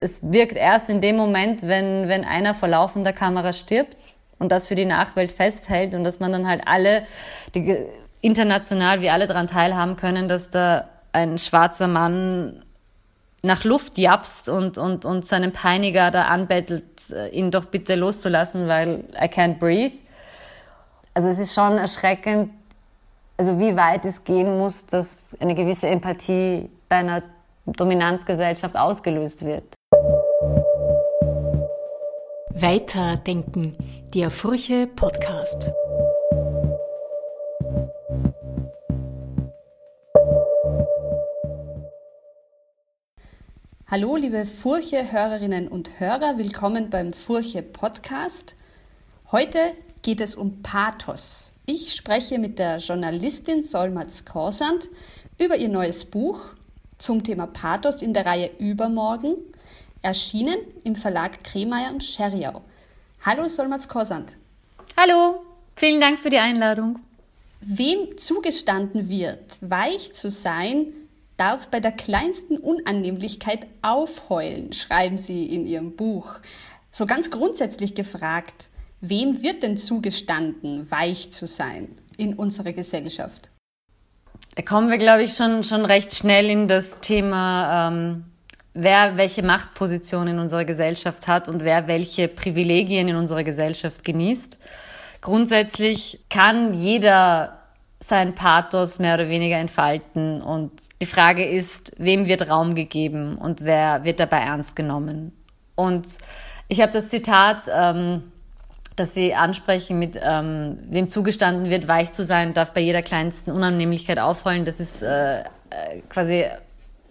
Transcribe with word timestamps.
Es 0.00 0.20
wirkt 0.22 0.56
erst 0.56 0.88
in 0.88 1.00
dem 1.00 1.16
Moment, 1.16 1.62
wenn, 1.62 2.08
wenn 2.08 2.24
einer 2.24 2.54
vor 2.54 2.68
laufender 2.68 3.12
Kamera 3.12 3.52
stirbt 3.52 3.96
und 4.38 4.52
das 4.52 4.68
für 4.68 4.76
die 4.76 4.84
Nachwelt 4.84 5.32
festhält 5.32 5.92
und 5.92 6.04
dass 6.04 6.20
man 6.20 6.30
dann 6.30 6.46
halt 6.46 6.62
alle, 6.66 7.04
die, 7.54 7.76
international, 8.20 9.00
wie 9.00 9.10
alle 9.10 9.26
daran 9.26 9.48
teilhaben 9.48 9.96
können, 9.96 10.28
dass 10.28 10.50
da 10.50 10.88
ein 11.12 11.38
schwarzer 11.38 11.88
Mann 11.88 12.62
nach 13.42 13.64
Luft 13.64 13.98
japst 13.98 14.48
und, 14.48 14.78
und, 14.78 15.04
und 15.04 15.26
seinen 15.26 15.52
Peiniger 15.52 16.12
da 16.12 16.24
anbettelt, 16.24 16.84
äh, 17.10 17.28
ihn 17.30 17.50
doch 17.50 17.66
bitte 17.66 17.96
loszulassen, 17.96 18.68
weil 18.68 19.04
I 19.14 19.26
can't 19.26 19.58
breathe. 19.58 19.96
Also 21.14 21.28
es 21.28 21.38
ist 21.40 21.54
schon 21.54 21.76
erschreckend, 21.78 22.50
also 23.36 23.58
wie 23.58 23.74
weit 23.76 24.04
es 24.04 24.22
gehen 24.22 24.58
muss, 24.58 24.86
dass 24.86 25.16
eine 25.40 25.56
gewisse 25.56 25.88
Empathie 25.88 26.70
bei 26.88 26.96
einer 26.96 27.22
Dominanzgesellschaft 27.66 28.76
ausgelöst 28.76 29.44
wird. 29.44 29.77
Weiterdenken, 32.60 33.76
der 34.14 34.32
Furche 34.32 34.88
Podcast. 34.88 35.70
Hallo, 43.86 44.16
liebe 44.16 44.44
Furche-Hörerinnen 44.44 45.68
und 45.68 46.00
Hörer, 46.00 46.36
willkommen 46.36 46.90
beim 46.90 47.12
Furche 47.12 47.62
Podcast. 47.62 48.56
Heute 49.30 49.60
geht 50.02 50.20
es 50.20 50.34
um 50.34 50.60
Pathos. 50.62 51.52
Ich 51.64 51.94
spreche 51.94 52.40
mit 52.40 52.58
der 52.58 52.78
Journalistin 52.78 53.62
Solmaz 53.62 54.24
Korsand 54.24 54.88
über 55.38 55.56
ihr 55.56 55.68
neues 55.68 56.04
Buch 56.04 56.40
zum 56.98 57.22
Thema 57.22 57.46
Pathos 57.46 58.02
in 58.02 58.14
der 58.14 58.26
Reihe 58.26 58.50
Übermorgen, 58.58 59.36
erschienen 60.02 60.58
im 60.84 60.94
Verlag 60.94 61.42
Kremeyer 61.44 61.92
und 61.92 62.04
Scheriau. 62.04 62.62
Hallo 63.24 63.48
Solmaz 63.48 63.88
Korsand. 63.88 64.32
Hallo, 64.96 65.42
vielen 65.76 66.00
Dank 66.00 66.18
für 66.18 66.30
die 66.30 66.38
Einladung. 66.38 66.98
Wem 67.60 68.16
zugestanden 68.16 69.08
wird, 69.08 69.58
weich 69.60 70.12
zu 70.12 70.30
sein, 70.30 70.86
darf 71.36 71.68
bei 71.68 71.80
der 71.80 71.92
kleinsten 71.92 72.56
Unannehmlichkeit 72.56 73.66
aufheulen, 73.82 74.72
schreiben 74.72 75.18
Sie 75.18 75.46
in 75.46 75.66
Ihrem 75.66 75.96
Buch. 75.96 76.36
So 76.90 77.06
ganz 77.06 77.30
grundsätzlich 77.30 77.94
gefragt, 77.94 78.68
Wem 79.00 79.42
wird 79.42 79.62
denn 79.62 79.76
zugestanden, 79.76 80.90
weich 80.90 81.30
zu 81.30 81.46
sein 81.46 81.88
in 82.16 82.34
unserer 82.34 82.72
Gesellschaft? 82.72 83.50
Da 84.56 84.62
kommen 84.62 84.90
wir, 84.90 84.98
glaube 84.98 85.22
ich, 85.22 85.34
schon, 85.34 85.62
schon 85.62 85.84
recht 85.84 86.12
schnell 86.14 86.50
in 86.50 86.66
das 86.66 86.98
Thema, 87.00 87.88
ähm, 87.88 88.24
wer 88.80 89.16
welche 89.16 89.42
Machtposition 89.42 90.28
in 90.28 90.38
unserer 90.38 90.64
Gesellschaft 90.64 91.26
hat 91.26 91.48
und 91.48 91.64
wer 91.64 91.88
welche 91.88 92.28
Privilegien 92.28 93.08
in 93.08 93.16
unserer 93.16 93.42
Gesellschaft 93.42 94.04
genießt. 94.04 94.56
Grundsätzlich 95.20 96.20
kann 96.30 96.74
jeder 96.74 97.58
sein 97.98 98.36
Pathos 98.36 99.00
mehr 99.00 99.14
oder 99.14 99.28
weniger 99.28 99.56
entfalten 99.56 100.40
und 100.40 100.70
die 101.02 101.06
Frage 101.06 101.44
ist, 101.44 101.92
wem 101.98 102.26
wird 102.26 102.48
Raum 102.48 102.76
gegeben 102.76 103.36
und 103.36 103.64
wer 103.64 104.04
wird 104.04 104.20
dabei 104.20 104.38
ernst 104.38 104.76
genommen. 104.76 105.32
Und 105.74 106.06
ich 106.68 106.80
habe 106.80 106.92
das 106.92 107.08
Zitat 107.08 107.64
ähm, 107.68 108.22
dass 108.94 109.14
Sie 109.14 109.32
ansprechen, 109.34 109.98
mit 109.98 110.18
ähm, 110.20 110.78
wem 110.88 111.08
zugestanden 111.08 111.70
wird, 111.70 111.86
weich 111.86 112.10
zu 112.10 112.24
sein, 112.24 112.52
darf 112.52 112.72
bei 112.72 112.80
jeder 112.80 113.02
kleinsten 113.02 113.52
Unannehmlichkeit 113.52 114.18
aufheulen. 114.18 114.64
Das 114.64 114.80
ist 114.80 115.02
äh, 115.02 115.40
äh, 115.40 115.44
quasi 116.08 116.46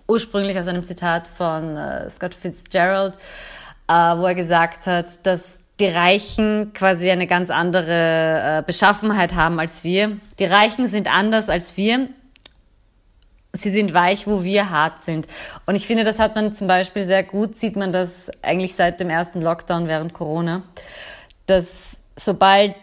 ursprünglich 0.08 0.58
aus 0.58 0.68
einem 0.68 0.84
Zitat 0.84 1.28
von 1.28 1.76
äh, 1.76 2.10
Scott 2.10 2.36
Fitzgerald, 2.36 3.16
äh, 3.88 3.94
wo 3.94 4.26
er 4.26 4.36
gesagt 4.36 4.88
hat, 4.88 5.26
dass 5.26 5.60
die 5.80 5.88
Reichen 5.88 6.72
quasi 6.74 7.12
eine 7.12 7.28
ganz 7.28 7.50
andere 7.50 8.60
äh, 8.60 8.64
Beschaffenheit 8.66 9.36
haben 9.36 9.60
als 9.60 9.84
wir. 9.84 10.18
Die 10.40 10.46
Reichen 10.46 10.88
sind 10.88 11.08
anders 11.08 11.50
als 11.50 11.78
wir. 11.78 12.10
Sie 13.54 13.70
sind 13.70 13.94
weich, 13.94 14.28
wo 14.28 14.44
wir 14.44 14.70
hart 14.70 15.02
sind. 15.02 15.28
Und 15.66 15.76
ich 15.76 15.88
finde, 15.88 16.04
das 16.04 16.20
hat 16.20 16.36
man 16.36 16.54
zum 16.54 16.68
Beispiel 16.68 17.06
sehr 17.06 17.24
gut, 17.24 17.60
sieht 17.60 17.76
man 17.76 17.92
das 17.92 18.30
eigentlich 18.42 18.76
seit 18.76 19.00
dem 19.00 19.10
ersten 19.10 19.42
Lockdown 19.42 19.88
während 19.88 20.14
Corona 20.14 20.64
dass 21.48 21.98
sobald 22.16 22.76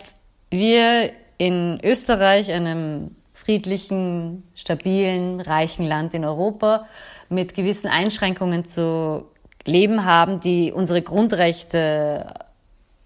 wir 0.51 1.13
in 1.39 1.79
Österreich, 1.85 2.51
einem 2.51 3.15
friedlichen, 3.45 4.43
stabilen, 4.55 5.41
reichen 5.41 5.87
Land 5.87 6.15
in 6.15 6.25
Europa, 6.25 6.87
mit 7.29 7.55
gewissen 7.55 7.89
Einschränkungen 7.89 8.65
zu 8.65 9.27
leben 9.65 10.05
haben, 10.05 10.41
die 10.41 10.73
unsere 10.73 11.03
Grundrechte 11.03 12.35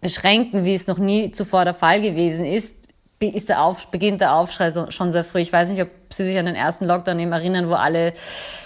beschränken, 0.01 0.65
wie 0.65 0.75
es 0.75 0.87
noch 0.87 0.99
nie 0.99 1.33
zuvor 1.33 1.65
der 1.65 1.75
Fall 1.75 2.01
gewesen 2.01 2.45
ist, 2.45 2.75
ist 3.21 3.49
der 3.49 3.65
Auf, 3.65 3.89
beginnt 3.89 4.21
der 4.21 4.35
Aufschrei 4.35 4.73
schon 4.91 5.11
sehr 5.11 5.25
früh. 5.25 5.41
Ich 5.41 5.53
weiß 5.53 5.71
nicht, 5.71 5.83
ob 5.83 5.89
Sie 6.11 6.25
sich 6.25 6.39
an 6.39 6.47
den 6.47 6.55
ersten 6.55 6.87
Lockdown 6.87 7.19
eben 7.19 7.33
erinnern, 7.33 7.69
wo 7.69 7.75
alle, 7.75 8.13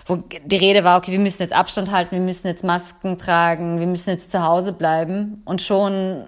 wo 0.06 0.16
die 0.16 0.56
Rede 0.56 0.84
war, 0.84 0.99
okay, 0.99 1.12
wir 1.12 1.19
müssen 1.19 1.41
jetzt 1.41 1.55
Abstand 1.55 1.91
halten, 1.91 2.12
wir 2.12 2.21
müssen 2.21 2.47
jetzt 2.47 2.62
Masken 2.62 3.16
tragen, 3.16 3.81
wir 3.81 3.87
müssen 3.87 4.11
jetzt 4.11 4.31
zu 4.31 4.43
Hause 4.43 4.75
bleiben. 4.75 5.41
Und 5.47 5.62
schon 5.62 6.27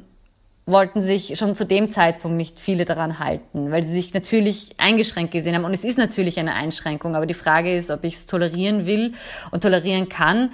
wollten 0.66 1.02
sich 1.02 1.38
schon 1.38 1.54
zu 1.54 1.66
dem 1.66 1.92
Zeitpunkt 1.92 2.36
nicht 2.36 2.58
viele 2.58 2.84
daran 2.84 3.18
halten, 3.18 3.70
weil 3.70 3.82
sie 3.82 3.92
sich 3.92 4.14
natürlich 4.14 4.74
eingeschränkt 4.78 5.32
gesehen 5.32 5.54
haben. 5.54 5.64
Und 5.64 5.74
es 5.74 5.84
ist 5.84 5.98
natürlich 5.98 6.38
eine 6.38 6.54
Einschränkung, 6.54 7.14
aber 7.14 7.26
die 7.26 7.34
Frage 7.34 7.76
ist, 7.76 7.90
ob 7.90 8.04
ich 8.04 8.14
es 8.14 8.26
tolerieren 8.26 8.86
will 8.86 9.12
und 9.50 9.62
tolerieren 9.62 10.08
kann 10.08 10.52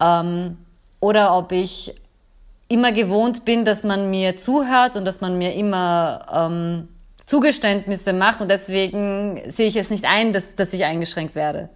ähm, 0.00 0.58
oder 1.00 1.36
ob 1.36 1.52
ich 1.52 1.94
immer 2.68 2.92
gewohnt 2.92 3.44
bin, 3.44 3.64
dass 3.64 3.82
man 3.82 4.10
mir 4.10 4.36
zuhört 4.36 4.96
und 4.96 5.04
dass 5.04 5.20
man 5.20 5.38
mir 5.38 5.54
immer 5.54 6.26
ähm, 6.50 6.88
Zugeständnisse 7.24 8.12
macht 8.12 8.40
und 8.40 8.48
deswegen 8.48 9.40
sehe 9.48 9.68
ich 9.68 9.76
es 9.76 9.90
nicht 9.90 10.04
ein, 10.04 10.32
dass, 10.32 10.54
dass 10.54 10.72
ich 10.72 10.84
eingeschränkt 10.84 11.34
werde. 11.34 11.70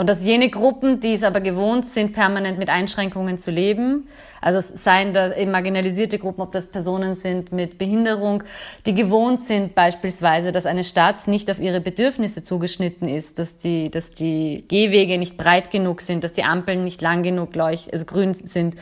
Und 0.00 0.08
dass 0.08 0.24
jene 0.24 0.48
Gruppen, 0.48 1.00
die 1.00 1.14
es 1.14 1.24
aber 1.24 1.40
gewohnt 1.40 1.84
sind, 1.84 2.12
permanent 2.12 2.56
mit 2.56 2.68
Einschränkungen 2.68 3.40
zu 3.40 3.50
leben, 3.50 4.06
also 4.40 4.60
seien 4.60 5.12
da 5.12 5.34
eben 5.34 5.50
marginalisierte 5.50 6.20
Gruppen, 6.20 6.40
ob 6.40 6.52
das 6.52 6.66
Personen 6.66 7.16
sind 7.16 7.50
mit 7.50 7.78
Behinderung, 7.78 8.44
die 8.86 8.94
gewohnt 8.94 9.48
sind 9.48 9.74
beispielsweise, 9.74 10.52
dass 10.52 10.66
eine 10.66 10.84
Stadt 10.84 11.26
nicht 11.26 11.50
auf 11.50 11.58
ihre 11.58 11.80
Bedürfnisse 11.80 12.44
zugeschnitten 12.44 13.08
ist, 13.08 13.40
dass 13.40 13.58
die, 13.58 13.90
dass 13.90 14.12
die 14.12 14.64
Gehwege 14.68 15.18
nicht 15.18 15.36
breit 15.36 15.72
genug 15.72 16.00
sind, 16.00 16.22
dass 16.22 16.32
die 16.32 16.44
Ampeln 16.44 16.84
nicht 16.84 17.02
lang 17.02 17.24
genug 17.24 17.56
leuch, 17.56 17.92
also 17.92 18.04
grün 18.04 18.34
sind, 18.34 18.76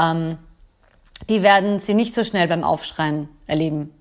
ähm, 0.00 0.36
die 1.28 1.44
werden 1.44 1.78
sie 1.78 1.94
nicht 1.94 2.12
so 2.12 2.24
schnell 2.24 2.48
beim 2.48 2.64
Aufschreien 2.64 3.28
erleben. 3.46 3.94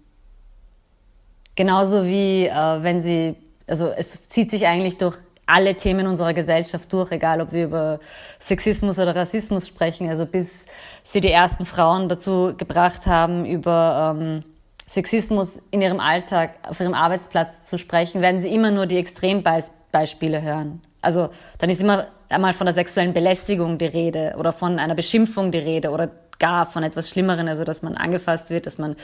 Genauso 1.54 2.06
wie 2.06 2.48
äh, 2.48 2.81
wenn 2.81 3.04
sie, 3.04 3.36
also 3.68 3.90
es 3.90 4.30
zieht 4.30 4.50
sich 4.50 4.66
eigentlich 4.66 4.98
durch 4.98 5.16
alle 5.50 5.76
Themen 5.76 6.08
unserer 6.08 6.34
Gesellschaft 6.34 6.92
durch, 6.94 7.12
egal 7.12 7.42
ob 7.42 7.52
wir 7.52 7.66
über 7.66 8.00
Sexismus 8.40 9.00
oder 9.00 9.16
Rassismus 9.16 9.68
sprechen. 9.68 10.10
Also 10.10 10.26
bis 10.26 10.66
sie 11.04 11.22
die 11.22 11.32
ersten 11.32 11.66
Frauen 11.66 12.08
dazu 12.08 12.54
gebracht 12.58 13.06
haben, 13.06 13.46
über 13.46 14.16
ähm, 14.18 14.44
Sexismus 14.88 15.62
in 15.72 15.82
ihrem 15.82 16.00
Alltag, 16.00 16.52
auf 16.64 16.80
ihrem 16.80 16.94
Arbeitsplatz 16.94 17.66
zu 17.66 17.78
sprechen, 17.78 18.22
werden 18.22 18.42
sie 18.42 18.50
immer 18.54 18.72
nur 18.72 18.86
die 18.86 18.98
Extrembeispiele 18.98 20.42
hören. 20.42 20.82
Also 21.02 21.30
dann 21.58 21.70
ist 21.70 21.81
immer 21.81 22.08
einmal 22.30 22.54
von 22.54 22.66
der 22.66 22.76
sexuellen 22.76 23.14
Belästigung 23.14 23.78
die 23.78 23.86
Rede 23.86 24.36
oder 24.38 24.54
von 24.54 24.80
einer 24.80 24.96
Beschimpfung 24.96 25.52
die 25.52 25.58
Rede 25.58 25.90
oder 25.92 26.10
gar 26.38 26.66
von 26.66 26.84
etwas 26.84 27.10
Schlimmeren, 27.10 27.48
also 27.48 27.64
dass 27.64 27.81
man 27.81 27.96
angefasst 27.96 28.50
wird, 28.50 28.66
dass 28.66 28.78
man 28.78 28.96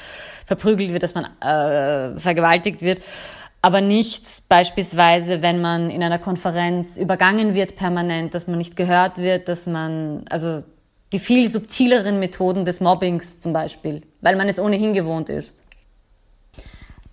verprügelt 0.45 0.91
wird, 0.91 1.03
dass 1.03 1.15
man 1.15 1.25
äh, 1.41 2.19
vergewaltigt 2.19 2.81
wird 2.81 3.01
aber 3.65 3.81
nicht 3.81 4.47
beispielsweise, 4.47 5.41
wenn 5.41 5.59
man 5.59 5.89
in 5.89 6.03
einer 6.03 6.19
Konferenz 6.19 6.97
übergangen 6.97 7.55
wird 7.55 7.75
permanent, 7.75 8.35
dass 8.35 8.45
man 8.45 8.59
nicht 8.59 8.75
gehört 8.75 9.17
wird, 9.17 9.47
dass 9.47 9.65
man, 9.65 10.23
also 10.29 10.61
die 11.11 11.17
viel 11.17 11.49
subtileren 11.49 12.19
Methoden 12.19 12.63
des 12.63 12.79
Mobbings 12.79 13.39
zum 13.39 13.53
Beispiel, 13.53 14.03
weil 14.21 14.35
man 14.35 14.49
es 14.49 14.59
ohnehin 14.59 14.93
gewohnt 14.93 15.29
ist. 15.29 15.63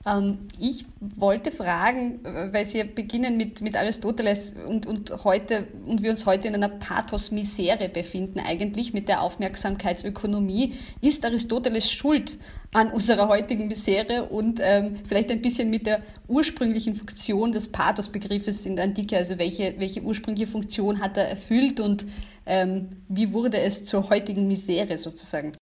Ähm, 0.04 0.38
ich 0.58 0.84
wollte 1.00 1.52
fragen, 1.52 2.20
weil 2.52 2.64
Sie 2.66 2.82
beginnen 2.84 3.37
mit, 3.37 3.60
mit 3.60 3.76
Aristoteles 3.76 4.52
und, 4.66 4.87
und 4.87 5.25
heute, 5.25 5.69
und 5.87 6.02
wir 6.02 6.10
uns 6.10 6.26
heute 6.26 6.49
in 6.49 6.54
einer 6.54 6.69
Pathos-Misere 6.69 7.88
befinden 7.88 8.40
eigentlich 8.40 8.93
mit 8.93 9.08
der 9.08 9.20
Aufmerksamkeitsökonomie. 9.22 10.75
Ist 11.00 11.25
Aristoteles 11.25 11.90
schuld 11.90 12.38
an 12.72 12.90
unserer 12.90 13.28
heutigen 13.28 13.69
Misere 13.69 14.25
und 14.25 14.60
ähm, 14.62 14.96
vielleicht 15.06 15.31
ein 15.31 15.43
bisschen 15.43 15.70
mit 15.70 15.87
der 15.87 16.02
ursprünglichen 16.26 16.94
Funktion 16.94 17.52
des 17.52 17.69
Pathos-Begriffes 17.69 18.66
in 18.66 18.76
der 18.76 18.87
Antike, 18.87 19.16
also 19.16 19.38
welche, 19.38 19.75
welche 19.78 20.02
ursprüngliche 20.02 20.50
Funktion 20.50 21.00
hat 21.00 21.16
er 21.16 21.28
erfüllt 21.28 21.81
und 21.81 22.06
ähm, 22.46 22.88
wie 23.08 23.32
wurde 23.32 23.60
es 23.60 23.84
zur 23.84 24.08
heutigen 24.10 24.48
Misere 24.48 24.98
sozusagen? 24.98 25.52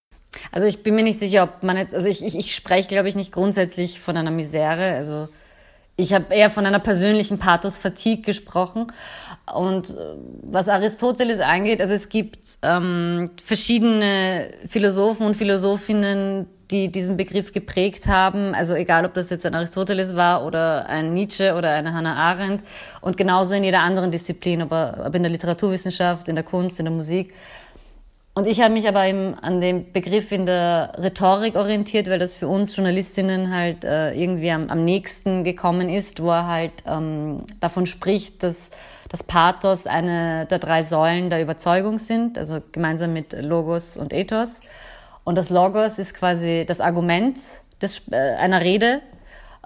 Also 0.52 0.66
ich 0.66 0.82
bin 0.82 0.94
mir 0.94 1.04
nicht 1.04 1.20
sicher, 1.20 1.44
ob 1.44 1.62
man 1.62 1.76
jetzt, 1.76 1.94
also 1.94 2.06
ich, 2.06 2.24
ich, 2.24 2.36
ich 2.36 2.54
spreche, 2.54 2.88
glaube 2.88 3.08
ich, 3.08 3.14
nicht 3.14 3.32
grundsätzlich 3.32 4.00
von 4.00 4.16
einer 4.16 4.30
Misere. 4.30 4.94
Also 4.94 5.28
ich 5.96 6.12
habe 6.14 6.34
eher 6.34 6.50
von 6.50 6.66
einer 6.66 6.78
persönlichen 6.78 7.38
Pathos-Fatigue 7.38 8.22
gesprochen. 8.22 8.92
Und 9.54 9.90
äh, 9.90 9.94
was 10.42 10.68
Aristoteles 10.68 11.40
angeht, 11.40 11.80
also 11.80 11.94
es 11.94 12.08
gibt 12.08 12.38
ähm, 12.62 13.30
verschiedene 13.42 14.52
Philosophen 14.68 15.26
und 15.26 15.36
Philosophinnen, 15.36 16.46
die 16.70 16.90
diesen 16.90 17.16
Begriff 17.16 17.52
geprägt 17.52 18.06
haben. 18.06 18.54
Also 18.54 18.74
egal, 18.74 19.04
ob 19.04 19.14
das 19.14 19.30
jetzt 19.30 19.44
ein 19.44 19.54
Aristoteles 19.54 20.14
war 20.14 20.46
oder 20.46 20.86
ein 20.86 21.12
Nietzsche 21.12 21.54
oder 21.54 21.70
eine 21.72 21.92
Hannah 21.92 22.16
Arendt. 22.16 22.62
Und 23.00 23.16
genauso 23.16 23.54
in 23.54 23.64
jeder 23.64 23.80
anderen 23.80 24.10
Disziplin, 24.10 24.62
ob, 24.62 24.72
ob 24.72 25.14
in 25.14 25.22
der 25.22 25.32
Literaturwissenschaft, 25.32 26.28
in 26.28 26.36
der 26.36 26.44
Kunst, 26.44 26.78
in 26.78 26.86
der 26.86 26.94
Musik. 26.94 27.34
Und 28.32 28.46
ich 28.46 28.60
habe 28.60 28.72
mich 28.72 28.86
aber 28.86 29.06
eben 29.06 29.34
an 29.34 29.60
dem 29.60 29.92
Begriff 29.92 30.30
in 30.30 30.46
der 30.46 30.92
Rhetorik 30.98 31.56
orientiert, 31.56 32.08
weil 32.08 32.20
das 32.20 32.36
für 32.36 32.46
uns 32.46 32.74
Journalistinnen 32.76 33.52
halt 33.52 33.84
äh, 33.84 34.12
irgendwie 34.12 34.52
am, 34.52 34.70
am 34.70 34.84
nächsten 34.84 35.42
gekommen 35.42 35.88
ist, 35.88 36.22
wo 36.22 36.30
er 36.30 36.46
halt 36.46 36.72
ähm, 36.86 37.42
davon 37.58 37.86
spricht, 37.86 38.42
dass 38.44 38.70
das 39.08 39.24
Pathos 39.24 39.88
eine 39.88 40.46
der 40.46 40.60
drei 40.60 40.84
Säulen 40.84 41.28
der 41.28 41.42
Überzeugung 41.42 41.98
sind, 41.98 42.38
also 42.38 42.60
gemeinsam 42.70 43.12
mit 43.12 43.32
Logos 43.32 43.96
und 43.96 44.12
Ethos. 44.12 44.60
Und 45.24 45.34
das 45.34 45.50
Logos 45.50 45.98
ist 45.98 46.14
quasi 46.14 46.64
das 46.66 46.80
Argument 46.80 47.36
des, 47.82 48.02
äh, 48.12 48.36
einer 48.36 48.60
Rede, 48.60 49.00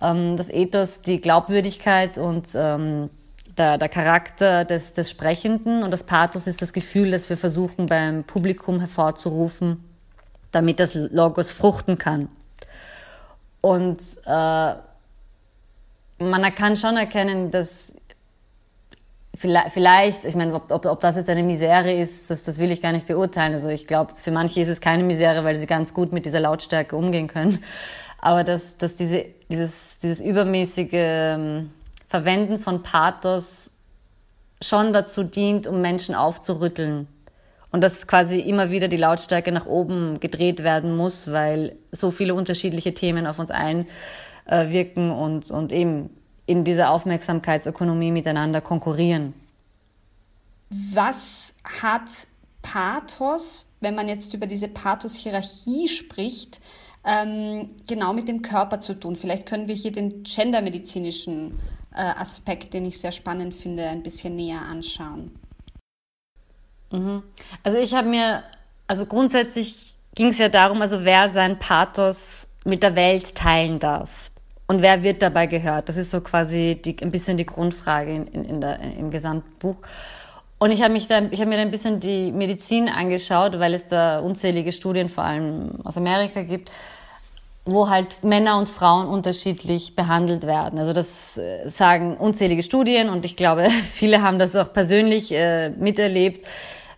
ähm, 0.00 0.38
das 0.38 0.48
Ethos 0.48 1.02
die 1.02 1.20
Glaubwürdigkeit 1.20 2.16
und 2.16 2.46
ähm, 2.54 3.10
der, 3.56 3.78
der 3.78 3.88
Charakter 3.88 4.64
des, 4.64 4.92
des 4.92 5.10
Sprechenden 5.10 5.82
und 5.82 5.90
das 5.90 6.04
Pathos 6.04 6.46
ist 6.46 6.62
das 6.62 6.72
Gefühl, 6.72 7.10
das 7.10 7.28
wir 7.28 7.36
versuchen 7.36 7.86
beim 7.86 8.24
Publikum 8.24 8.80
hervorzurufen, 8.80 9.84
damit 10.50 10.80
das 10.80 10.94
Logos 10.94 11.52
fruchten 11.52 11.98
kann. 11.98 12.28
Und 13.60 14.02
äh, 14.26 14.74
man 16.18 16.54
kann 16.54 16.76
schon 16.76 16.96
erkennen, 16.96 17.50
dass 17.50 17.92
vielleicht, 19.36 20.24
ich 20.24 20.34
meine, 20.34 20.54
ob, 20.54 20.70
ob, 20.70 20.86
ob 20.86 21.00
das 21.00 21.16
jetzt 21.16 21.28
eine 21.28 21.42
Misere 21.42 21.92
ist, 21.92 22.30
das, 22.30 22.44
das 22.44 22.58
will 22.58 22.70
ich 22.70 22.80
gar 22.80 22.92
nicht 22.92 23.06
beurteilen. 23.06 23.54
Also 23.54 23.68
ich 23.68 23.86
glaube, 23.86 24.12
für 24.16 24.30
manche 24.30 24.60
ist 24.60 24.68
es 24.68 24.80
keine 24.80 25.02
Misere, 25.02 25.44
weil 25.44 25.56
sie 25.56 25.66
ganz 25.66 25.94
gut 25.94 26.12
mit 26.12 26.26
dieser 26.26 26.40
Lautstärke 26.40 26.96
umgehen 26.96 27.26
können. 27.26 27.62
Aber 28.18 28.44
dass, 28.44 28.76
dass 28.76 28.96
diese, 28.96 29.26
dieses, 29.50 29.98
dieses 29.98 30.20
übermäßige 30.20 30.88
ähm, 30.92 31.70
Verwenden 32.14 32.60
von 32.60 32.84
Pathos 32.84 33.72
schon 34.62 34.92
dazu 34.92 35.24
dient, 35.24 35.66
um 35.66 35.80
Menschen 35.80 36.14
aufzurütteln. 36.14 37.08
Und 37.72 37.80
dass 37.80 38.06
quasi 38.06 38.38
immer 38.38 38.70
wieder 38.70 38.86
die 38.86 38.98
Lautstärke 38.98 39.50
nach 39.50 39.66
oben 39.66 40.20
gedreht 40.20 40.62
werden 40.62 40.96
muss, 40.96 41.32
weil 41.32 41.74
so 41.90 42.12
viele 42.12 42.36
unterschiedliche 42.36 42.94
Themen 42.94 43.26
auf 43.26 43.40
uns 43.40 43.50
einwirken 43.50 45.10
und, 45.10 45.50
und 45.50 45.72
eben 45.72 46.08
in 46.46 46.62
dieser 46.62 46.90
Aufmerksamkeitsökonomie 46.90 48.12
miteinander 48.12 48.60
konkurrieren. 48.60 49.34
Was 50.70 51.52
hat 51.80 52.28
Pathos, 52.62 53.66
wenn 53.80 53.96
man 53.96 54.06
jetzt 54.06 54.34
über 54.34 54.46
diese 54.46 54.68
Pathos-Hierarchie 54.68 55.88
spricht, 55.88 56.60
ähm, 57.04 57.70
genau 57.88 58.12
mit 58.12 58.28
dem 58.28 58.40
Körper 58.40 58.78
zu 58.78 58.94
tun? 58.94 59.16
Vielleicht 59.16 59.46
können 59.46 59.66
wir 59.66 59.74
hier 59.74 59.90
den 59.90 60.22
gendermedizinischen 60.22 61.58
äh, 61.94 62.00
Aspekt, 62.00 62.74
den 62.74 62.84
ich 62.84 63.00
sehr 63.00 63.12
spannend 63.12 63.54
finde, 63.54 63.86
ein 63.88 64.02
bisschen 64.02 64.36
näher 64.36 64.60
anschauen. 64.60 65.32
Mhm. 66.90 67.22
Also 67.62 67.78
ich 67.78 67.94
habe 67.94 68.08
mir, 68.08 68.42
also 68.86 69.06
grundsätzlich 69.06 69.94
ging 70.14 70.28
es 70.28 70.38
ja 70.38 70.48
darum, 70.48 70.80
also 70.82 71.04
wer 71.04 71.28
sein 71.28 71.58
Pathos 71.58 72.46
mit 72.64 72.82
der 72.82 72.94
Welt 72.96 73.34
teilen 73.34 73.78
darf 73.78 74.30
und 74.66 74.82
wer 74.82 75.02
wird 75.02 75.22
dabei 75.22 75.46
gehört. 75.46 75.88
Das 75.88 75.96
ist 75.96 76.10
so 76.10 76.20
quasi 76.20 76.80
die, 76.82 76.96
ein 77.02 77.10
bisschen 77.10 77.36
die 77.36 77.46
Grundfrage 77.46 78.12
in, 78.12 78.26
in, 78.28 78.44
in 78.44 78.60
der, 78.60 78.80
im 78.80 79.10
Gesamtbuch. 79.10 79.76
Und 80.58 80.70
ich 80.70 80.82
habe 80.82 80.94
mich 80.94 81.08
mir 81.08 81.28
da 81.28 81.62
ein 81.62 81.70
bisschen 81.70 82.00
die 82.00 82.32
Medizin 82.32 82.88
angeschaut, 82.88 83.58
weil 83.58 83.74
es 83.74 83.86
da 83.86 84.20
unzählige 84.20 84.72
Studien, 84.72 85.08
vor 85.08 85.24
allem 85.24 85.80
aus 85.84 85.96
Amerika 85.96 86.42
gibt, 86.42 86.70
wo 87.64 87.88
halt 87.88 88.22
Männer 88.22 88.58
und 88.58 88.68
Frauen 88.68 89.06
unterschiedlich 89.06 89.96
behandelt 89.96 90.46
werden. 90.46 90.78
Also 90.78 90.92
das 90.92 91.38
äh, 91.38 91.68
sagen 91.68 92.16
unzählige 92.16 92.62
Studien 92.62 93.08
und 93.08 93.24
ich 93.24 93.36
glaube, 93.36 93.68
viele 93.92 94.22
haben 94.22 94.38
das 94.38 94.54
auch 94.54 94.72
persönlich 94.72 95.32
äh, 95.32 95.70
miterlebt. 95.70 96.46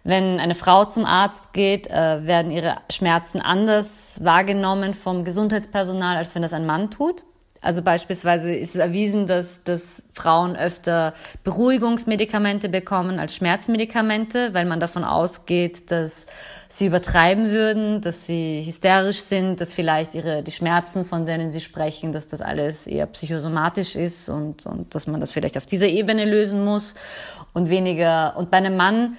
Wenn 0.03 0.39
eine 0.39 0.55
Frau 0.55 0.85
zum 0.85 1.05
Arzt 1.05 1.53
geht, 1.53 1.89
äh, 1.89 2.27
werden 2.27 2.53
ihre 2.53 2.77
Schmerzen 2.91 3.41
anders 3.41 4.23
wahrgenommen 4.23 4.95
vom 4.95 5.25
Gesundheitspersonal, 5.25 6.17
als 6.17 6.35
wenn 6.35 6.43
das 6.43 6.53
ein 6.53 6.67
Mann 6.67 6.91
tut. 6.91 7.25
Also 7.67 7.83
beispielsweise 7.83 8.55
ist 8.55 8.77
es 8.77 8.81
erwiesen, 8.81 9.27
dass, 9.27 9.61
dass 9.65 10.01
Frauen 10.13 10.55
öfter 10.55 11.15
Beruhigungsmedikamente 11.43 12.69
bekommen 12.69 13.19
als 13.19 13.35
Schmerzmedikamente, 13.35 14.55
weil 14.55 14.67
man 14.67 14.79
davon 14.79 15.03
ausgeht, 15.03 15.91
dass 15.91 16.27
sie 16.69 16.87
übertreiben 16.87 17.51
würden, 17.51 18.03
dass 18.03 18.25
sie 18.25 18.63
hysterisch 18.65 19.21
sind, 19.21 19.61
dass 19.61 19.73
vielleicht 19.73 20.15
ihre, 20.15 20.45
die 20.45 20.53
Schmerzen, 20.53 21.05
von 21.05 21.27
denen 21.27 21.51
sie 21.51 21.61
sprechen, 21.61 22.13
dass 22.13 22.29
das 22.29 22.41
alles 22.41 22.87
eher 22.87 23.07
psychosomatisch 23.07 23.97
ist 23.97 24.29
und, 24.29 24.65
und 24.65 24.95
dass 24.95 25.09
man 25.09 25.19
das 25.19 25.33
vielleicht 25.33 25.57
auf 25.57 25.67
dieser 25.67 25.89
Ebene 25.89 26.25
lösen 26.25 26.65
muss 26.65 26.95
und 27.53 27.69
weniger. 27.69 28.37
Und 28.37 28.49
bei 28.53 28.59
einem 28.59 28.77
Mann 28.77 29.17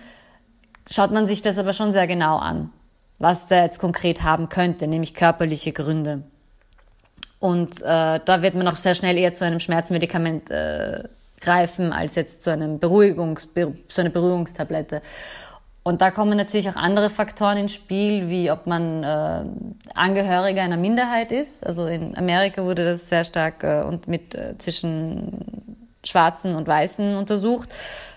schaut 0.90 1.12
man 1.12 1.28
sich 1.28 1.42
das 1.42 1.58
aber 1.58 1.74
schon 1.74 1.92
sehr 1.92 2.08
genau 2.08 2.38
an, 2.38 2.72
was 3.20 3.48
der 3.48 3.64
jetzt 3.64 3.80
konkret 3.80 4.24
haben 4.24 4.48
könnte, 4.48 4.88
nämlich 4.88 5.14
körperliche 5.14 5.74
Gründe. 5.74 6.24
Und 7.39 7.81
äh, 7.81 8.19
da 8.24 8.42
wird 8.42 8.56
man 8.56 8.68
auch 8.68 8.75
sehr 8.75 8.95
schnell 8.95 9.18
eher 9.18 9.34
zu 9.34 9.45
einem 9.45 9.60
Schmerzmedikament 9.60 10.50
äh, 10.50 11.04
greifen, 11.39 11.94
als 11.94 12.16
jetzt 12.16 12.44
zu, 12.44 12.51
einem 12.51 12.80
Beruhigungs, 12.80 13.48
zu 13.54 14.01
einer 14.01 14.10
Beruhigungstablette. 14.10 15.01
Und 15.84 16.01
da 16.01 16.12
kommen 16.12 16.36
natürlich 16.36 16.68
auch 16.69 16.75
andere 16.75 17.10
Faktoren 17.10 17.57
ins 17.57 17.74
Spiel, 17.74 18.28
wie 18.28 18.51
ob 18.51 18.68
man 18.68 19.04
äh, 19.04 19.45
Angehöriger 19.94 20.62
einer 20.62 20.75
Minderheit 20.75 21.31
ist. 21.31 21.66
Also 21.66 21.86
in 21.86 22.18
Amerika 22.18 22.63
wurde 22.63 22.84
das 22.84 23.07
sehr 23.07 23.24
stark 23.24 23.63
äh, 23.63 23.84
und 23.84 24.07
mit 24.07 24.36
äh, 24.36 24.57
zwischen 24.57 25.88
Schwarzen 26.04 26.56
und 26.56 26.68
Weißen 26.68 27.16
untersucht, 27.16 27.69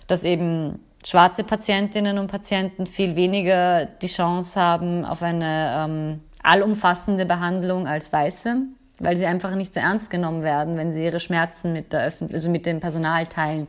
dass 0.08 0.24
eben 0.24 0.80
schwarze 1.06 1.44
Patientinnen 1.44 2.18
und 2.18 2.26
Patienten 2.26 2.86
viel 2.86 3.14
weniger 3.14 3.86
die 3.86 4.08
Chance 4.08 4.60
haben 4.60 5.04
auf 5.04 5.22
eine 5.22 5.86
ähm, 5.88 6.20
allumfassende 6.42 7.24
Behandlung 7.24 7.86
als 7.86 8.12
Weiße, 8.12 8.62
weil 9.00 9.16
sie 9.16 9.26
einfach 9.26 9.54
nicht 9.54 9.74
so 9.74 9.80
ernst 9.80 10.10
genommen 10.10 10.42
werden, 10.42 10.76
wenn 10.76 10.94
sie 10.94 11.04
ihre 11.04 11.20
Schmerzen 11.20 11.72
mit 11.72 11.92
der 11.92 12.04
Öffentlich 12.04 12.36
also 12.36 12.50
mit 12.50 12.64
dem 12.64 12.80
Personal 12.80 13.26
teilen 13.26 13.66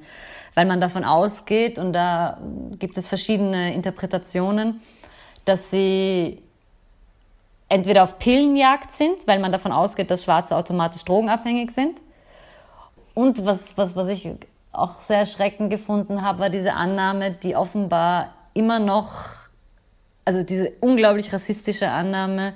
weil 0.53 0.65
man 0.65 0.81
davon 0.81 1.03
ausgeht, 1.03 1.77
und 1.77 1.93
da 1.93 2.37
gibt 2.77 2.97
es 2.97 3.07
verschiedene 3.07 3.73
Interpretationen, 3.73 4.81
dass 5.45 5.71
sie 5.71 6.41
entweder 7.69 8.03
auf 8.03 8.19
Pillenjagd 8.19 8.93
sind, 8.93 9.27
weil 9.27 9.39
man 9.39 9.51
davon 9.51 9.71
ausgeht, 9.71 10.11
dass 10.11 10.23
Schwarze 10.23 10.55
automatisch 10.55 11.05
drogenabhängig 11.05 11.71
sind. 11.71 12.01
Und 13.13 13.45
was, 13.45 13.77
was, 13.77 13.95
was 13.95 14.09
ich 14.09 14.29
auch 14.73 14.99
sehr 14.99 15.19
erschreckend 15.19 15.69
gefunden 15.69 16.21
habe, 16.21 16.39
war 16.39 16.49
diese 16.49 16.73
Annahme, 16.73 17.31
die 17.31 17.55
offenbar 17.55 18.33
immer 18.53 18.79
noch, 18.79 19.13
also 20.25 20.43
diese 20.43 20.71
unglaublich 20.81 21.31
rassistische 21.31 21.89
Annahme, 21.89 22.53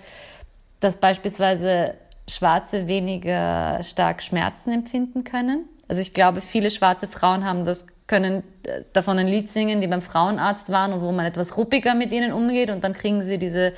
dass 0.81 0.97
beispielsweise 0.97 1.95
Schwarze 2.27 2.87
weniger 2.87 3.83
stark 3.83 4.23
Schmerzen 4.23 4.71
empfinden 4.71 5.23
können 5.23 5.69
also 5.87 6.01
ich 6.01 6.13
glaube, 6.13 6.41
viele 6.41 6.69
schwarze 6.69 7.07
Frauen 7.07 7.45
haben 7.45 7.65
das, 7.65 7.85
können 8.07 8.43
äh, 8.63 8.81
davon 8.93 9.17
ein 9.19 9.27
Lied 9.27 9.51
singen, 9.51 9.81
die 9.81 9.87
beim 9.87 10.01
Frauenarzt 10.01 10.69
waren 10.69 10.93
und 10.93 11.01
wo 11.01 11.11
man 11.11 11.25
etwas 11.25 11.57
ruppiger 11.57 11.95
mit 11.95 12.11
ihnen 12.11 12.33
umgeht 12.33 12.69
und 12.69 12.83
dann 12.83 12.93
kriegen 12.93 13.21
sie 13.21 13.37
diese 13.37 13.73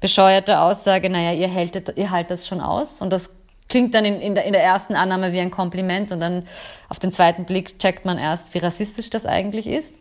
bescheuerte 0.00 0.60
Aussage, 0.60 1.08
naja, 1.08 1.32
ihr 1.32 1.52
haltet, 1.52 1.96
ihr 1.96 2.10
haltet 2.10 2.32
das 2.32 2.46
schon 2.46 2.60
aus 2.60 3.00
und 3.00 3.10
das 3.10 3.30
klingt 3.68 3.94
dann 3.94 4.04
in, 4.04 4.20
in, 4.20 4.34
der, 4.34 4.44
in 4.44 4.52
der 4.52 4.62
ersten 4.62 4.94
Annahme 4.94 5.32
wie 5.32 5.40
ein 5.40 5.50
Kompliment 5.50 6.12
und 6.12 6.20
dann 6.20 6.46
auf 6.88 6.98
den 6.98 7.12
zweiten 7.12 7.44
Blick 7.44 7.78
checkt 7.78 8.04
man 8.04 8.18
erst, 8.18 8.54
wie 8.54 8.58
rassistisch 8.58 9.10
das 9.10 9.26
eigentlich 9.26 9.66
ist. 9.66 9.92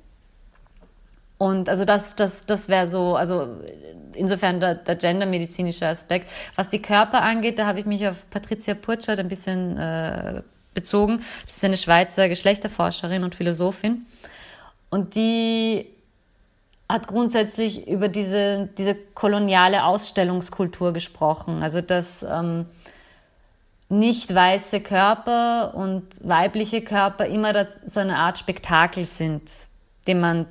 Und 1.38 1.68
also 1.70 1.86
das, 1.86 2.16
das, 2.16 2.46
das 2.46 2.70
wäre 2.70 2.88
so, 2.88 3.16
also 3.16 3.48
insofern 4.14 4.60
der, 4.60 4.76
der 4.76 4.96
gendermedizinische 4.96 5.88
Aspekt. 5.88 6.30
Was 6.56 6.70
die 6.70 6.82
Körper 6.82 7.22
angeht, 7.22 7.60
da 7.60 7.66
habe 7.66 7.80
ich 7.80 7.86
mich 7.86 8.08
auf 8.08 8.30
Patricia 8.30 8.74
Purchert 8.74 9.20
ein 9.20 9.28
bisschen 9.28 9.78
äh, 9.78 10.44
bezogen. 10.74 11.22
Das 11.46 11.58
ist 11.58 11.66
eine 11.66 11.78
Schweizer 11.78 12.30
Geschlechterforscherin 12.30 13.24
und 13.24 13.36
Philosophin. 13.36 14.06
Und 14.90 15.16
die 15.16 15.88
hat 16.88 17.08
grundsätzlich 17.08 17.88
über 17.88 18.08
diese, 18.08 18.70
diese 18.78 18.96
koloniale 18.96 19.84
Ausstellungskultur 19.86 20.94
gesprochen. 20.94 21.64
Also, 21.64 21.82
dass 21.82 22.24
ähm, 22.24 22.68
nicht 23.90 24.34
weiße 24.34 24.82
Körper 24.82 25.74
und 25.76 26.04
weibliche 26.22 26.82
Körper 26.82 27.26
immer 27.26 27.68
so 27.86 28.00
eine 28.00 28.18
Art 28.18 28.38
Spektakel 28.38 29.06
sind, 29.06 29.50
den 30.08 30.20
man, 30.20 30.46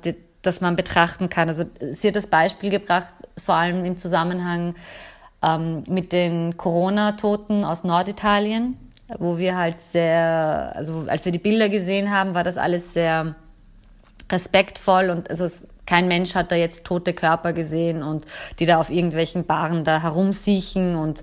das 0.45 0.61
man 0.61 0.75
betrachten 0.75 1.29
kann. 1.29 1.47
Also, 1.49 1.65
sie 1.91 2.07
hat 2.07 2.15
das 2.15 2.27
Beispiel 2.27 2.69
gebracht, 2.69 3.13
vor 3.43 3.55
allem 3.55 3.85
im 3.85 3.97
Zusammenhang 3.97 4.75
ähm, 5.43 5.83
mit 5.89 6.11
den 6.11 6.57
Corona-Toten 6.57 7.63
aus 7.63 7.83
Norditalien 7.83 8.77
wo 9.19 9.37
wir 9.37 9.57
halt 9.57 9.81
sehr, 9.81 10.71
also 10.75 11.05
als 11.07 11.25
wir 11.25 11.31
die 11.31 11.39
Bilder 11.39 11.69
gesehen 11.69 12.11
haben, 12.11 12.33
war 12.33 12.43
das 12.43 12.57
alles 12.57 12.93
sehr 12.93 13.35
respektvoll 14.31 15.11
und 15.11 15.29
also 15.29 15.47
kein 15.85 16.07
Mensch 16.07 16.33
hat 16.33 16.51
da 16.51 16.55
jetzt 16.55 16.83
tote 16.83 17.13
Körper 17.13 17.53
gesehen 17.53 18.01
und 18.01 18.25
die 18.57 18.65
da 18.65 18.79
auf 18.79 18.89
irgendwelchen 18.89 19.45
Baren 19.45 19.83
da 19.83 20.01
herumsiechen 20.01 20.95
und 20.95 21.21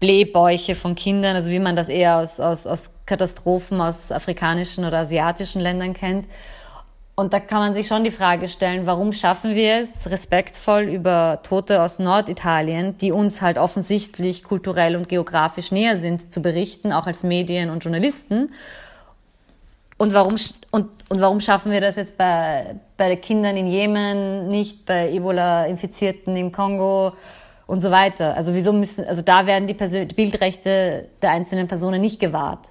Blähbäuche 0.00 0.74
von 0.74 0.96
Kindern, 0.96 1.36
also 1.36 1.50
wie 1.50 1.60
man 1.60 1.76
das 1.76 1.88
eher 1.88 2.16
aus, 2.16 2.40
aus, 2.40 2.66
aus 2.66 2.90
Katastrophen 3.06 3.80
aus 3.80 4.10
afrikanischen 4.10 4.84
oder 4.84 4.98
asiatischen 4.98 5.62
Ländern 5.62 5.94
kennt. 5.94 6.26
Und 7.18 7.32
da 7.32 7.40
kann 7.40 7.60
man 7.60 7.74
sich 7.74 7.88
schon 7.88 8.04
die 8.04 8.10
Frage 8.10 8.46
stellen, 8.46 8.84
warum 8.84 9.14
schaffen 9.14 9.54
wir 9.54 9.76
es, 9.76 10.10
respektvoll 10.10 10.82
über 10.82 11.40
Tote 11.42 11.82
aus 11.82 11.98
Norditalien, 11.98 12.98
die 12.98 13.10
uns 13.10 13.40
halt 13.40 13.56
offensichtlich 13.56 14.44
kulturell 14.44 14.96
und 14.96 15.08
geografisch 15.08 15.72
näher 15.72 15.96
sind, 15.96 16.30
zu 16.30 16.42
berichten, 16.42 16.92
auch 16.92 17.06
als 17.06 17.22
Medien 17.22 17.70
und 17.70 17.82
Journalisten. 17.82 18.52
Und 19.96 20.12
warum, 20.12 20.36
und, 20.72 20.90
und 21.08 21.20
warum 21.22 21.40
schaffen 21.40 21.72
wir 21.72 21.80
das 21.80 21.96
jetzt 21.96 22.18
bei, 22.18 22.76
bei 22.98 23.16
Kindern 23.16 23.56
in 23.56 23.66
Jemen 23.66 24.48
nicht, 24.48 24.84
bei 24.84 25.10
Ebola-Infizierten 25.10 26.36
im 26.36 26.52
Kongo 26.52 27.14
und 27.66 27.80
so 27.80 27.90
weiter? 27.90 28.36
Also 28.36 28.52
wieso 28.52 28.74
müssen, 28.74 29.06
also 29.06 29.22
da 29.22 29.46
werden 29.46 29.66
die, 29.66 29.72
Persön 29.72 30.06
die 30.06 30.14
Bildrechte 30.14 31.08
der 31.22 31.30
einzelnen 31.30 31.66
Personen 31.66 32.02
nicht 32.02 32.20
gewahrt. 32.20 32.66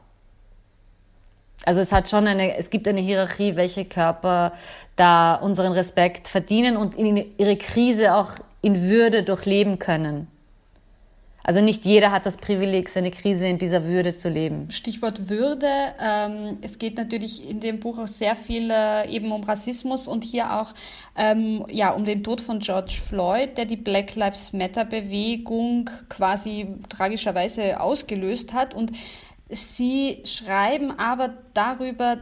Also 1.66 1.82
es 1.82 1.92
hat 1.92 2.08
schon 2.08 2.28
eine, 2.28 2.56
es 2.58 2.70
gibt 2.70 2.88
eine 2.88 3.02
Hierarchie, 3.02 3.56
welche 3.56 3.86
Körper 3.86 4.54
da 4.96 5.36
unseren 5.36 5.74
Respekt 5.74 6.28
verdienen 6.28 6.78
und 6.78 6.96
ihre 6.98 7.58
Krise 7.58 8.16
auch 8.16 8.32
in 8.62 8.84
Würde 8.84 9.24
durchleben 9.24 9.80
können. 9.80 10.28
Also 11.48 11.62
nicht 11.62 11.86
jeder 11.86 12.12
hat 12.12 12.26
das 12.26 12.38
Privileg, 12.38 12.90
seine 12.90 13.12
Krise 13.12 13.46
in 13.46 13.60
dieser 13.60 13.84
Würde 13.84 14.16
zu 14.16 14.30
leben. 14.30 14.72
Stichwort 14.72 15.30
Würde. 15.30 15.68
Ähm, 16.02 16.58
es 16.62 16.80
geht 16.80 16.98
natürlich 16.98 17.48
in 17.48 17.60
dem 17.60 17.80
Buch 17.80 18.00
auch 18.00 18.08
sehr 18.08 18.36
viel 18.36 18.72
äh, 18.72 19.08
eben 19.12 19.32
um 19.32 19.44
Rassismus 19.44 20.08
und 20.08 20.24
hier 20.24 20.60
auch 20.60 20.74
ähm, 21.16 21.64
ja 21.70 21.92
um 21.92 22.04
den 22.04 22.24
Tod 22.24 22.42
von 22.42 22.58
George 22.58 23.00
Floyd, 23.08 23.58
der 23.58 23.66
die 23.66 23.78
Black 23.78 24.16
Lives 24.16 24.54
Matter 24.54 24.86
Bewegung 24.86 25.88
quasi 26.10 26.68
tragischerweise 26.90 27.80
ausgelöst 27.80 28.54
hat. 28.54 28.74
Und 28.74 28.92
Sie 29.50 30.24
schreiben 30.26 30.98
aber 30.98 31.34
darüber, 31.54 32.18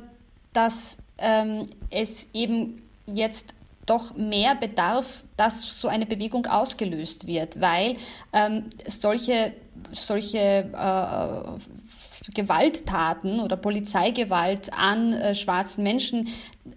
dass 0.52 0.98
ähm, 1.18 1.64
es 1.90 2.30
eben 2.34 2.82
jetzt 3.06 3.54
doch 3.86 4.16
mehr 4.16 4.56
bedarf, 4.56 5.24
dass 5.38 5.80
so 5.80 5.88
eine 5.88 6.06
Bewegung 6.06 6.46
ausgelöst 6.46 7.28
wird, 7.28 7.60
weil 7.60 7.98
ähm, 8.32 8.70
solche, 8.88 9.54
solche 9.92 10.38
äh, 10.38 12.32
Gewalttaten 12.34 13.42
oder 13.42 13.58
Polizeigewalt 13.58 14.72
an 14.74 15.12
äh, 15.12 15.36
schwarzen 15.36 15.84
Menschen 15.84 16.30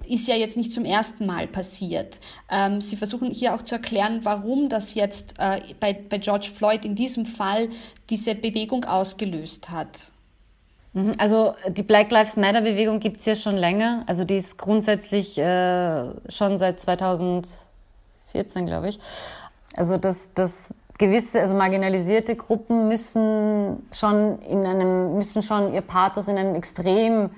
ist 0.08 0.26
ja 0.26 0.34
jetzt 0.34 0.56
nicht 0.56 0.72
zum 0.72 0.84
ersten 0.84 1.26
Mal 1.26 1.46
passiert. 1.46 2.18
Ähm, 2.50 2.80
Sie 2.80 2.96
versuchen 2.96 3.30
hier 3.30 3.54
auch 3.54 3.62
zu 3.62 3.76
erklären, 3.76 4.20
warum 4.24 4.68
das 4.68 4.94
jetzt 4.94 5.34
äh, 5.38 5.60
bei, 5.78 5.92
bei 5.92 6.18
George 6.18 6.48
Floyd 6.52 6.84
in 6.84 6.96
diesem 6.96 7.26
Fall 7.26 7.68
diese 8.10 8.34
Bewegung 8.34 8.84
ausgelöst 8.84 9.70
hat. 9.70 10.10
Mhm, 10.96 11.12
also 11.18 11.54
die 11.68 11.82
Black 11.82 12.10
Lives 12.10 12.36
Matter 12.36 12.62
Bewegung 12.62 13.00
gibt 13.00 13.20
es 13.20 13.26
ja 13.26 13.34
schon 13.34 13.56
länger. 13.56 14.02
Also 14.06 14.24
die 14.24 14.36
ist 14.36 14.56
grundsätzlich 14.56 15.36
äh, 15.36 16.04
schon 16.30 16.58
seit 16.58 16.80
2014, 16.80 18.64
glaube 18.64 18.88
ich. 18.88 18.98
Also 19.76 19.98
dass, 19.98 20.32
dass 20.32 20.70
gewisse, 20.96 21.42
also 21.42 21.54
marginalisierte 21.54 22.34
Gruppen 22.34 22.88
müssen 22.88 23.86
schon 23.92 24.40
in 24.40 24.64
einem, 24.64 25.18
müssen 25.18 25.42
schon 25.42 25.74
ihr 25.74 25.82
Pathos 25.82 26.28
in 26.28 26.38
einem 26.38 26.54
Extrem 26.54 27.28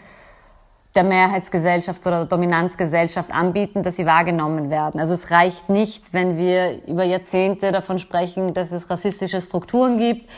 der 0.94 1.02
Mehrheitsgesellschaft 1.02 2.06
oder 2.06 2.26
Dominanzgesellschaft 2.26 3.32
anbieten, 3.32 3.82
dass 3.82 3.96
sie 3.96 4.06
wahrgenommen 4.06 4.70
werden. 4.70 5.00
Also 5.00 5.14
es 5.14 5.32
reicht 5.32 5.68
nicht, 5.68 6.14
wenn 6.14 6.38
wir 6.38 6.86
über 6.86 7.02
Jahrzehnte 7.02 7.72
davon 7.72 7.98
sprechen, 7.98 8.54
dass 8.54 8.70
es 8.70 8.88
rassistische 8.88 9.40
Strukturen 9.40 9.96
gibt, 9.96 10.28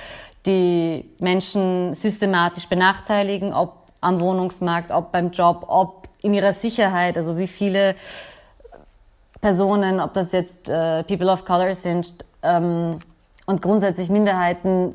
die 0.46 1.10
Menschen 1.18 1.94
systematisch 1.94 2.68
benachteiligen, 2.68 3.52
ob 3.52 3.80
am 4.00 4.20
Wohnungsmarkt, 4.20 4.90
ob 4.90 5.12
beim 5.12 5.30
Job, 5.30 5.64
ob 5.68 6.08
in 6.22 6.34
ihrer 6.34 6.52
Sicherheit, 6.52 7.16
also 7.16 7.36
wie 7.36 7.46
viele 7.46 7.94
Personen, 9.40 10.00
ob 10.00 10.14
das 10.14 10.32
jetzt 10.32 10.68
äh, 10.68 11.02
People 11.04 11.30
of 11.30 11.44
Color 11.44 11.74
sind 11.74 12.24
ähm, 12.42 12.98
und 13.46 13.62
grundsätzlich 13.62 14.08
Minderheiten 14.10 14.94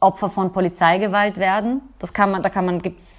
Opfer 0.00 0.28
von 0.28 0.52
Polizeigewalt 0.52 1.38
werden. 1.38 1.80
Das 1.98 2.12
kann 2.12 2.30
man, 2.30 2.42
da 2.42 2.50
kann 2.50 2.66
man 2.66 2.82
gibt's 2.82 3.16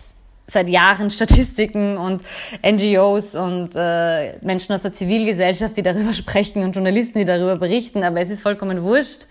seit 0.48 0.70
Jahren 0.70 1.10
Statistiken 1.10 1.98
und 1.98 2.22
NGOs 2.64 3.34
und 3.36 3.72
äh, 3.76 4.38
Menschen 4.46 4.74
aus 4.74 4.84
der 4.84 4.94
Zivilgesellschaft, 4.94 5.76
die 5.78 5.82
darüber 5.82 6.14
sprechen 6.14 6.64
und 6.64 6.74
Journalisten, 6.74 7.18
die 7.18 7.26
darüber 7.26 7.58
berichten, 7.58 8.04
aber 8.04 8.22
es 8.22 8.30
ist 8.30 8.42
vollkommen 8.42 8.84
wurscht 8.84 9.26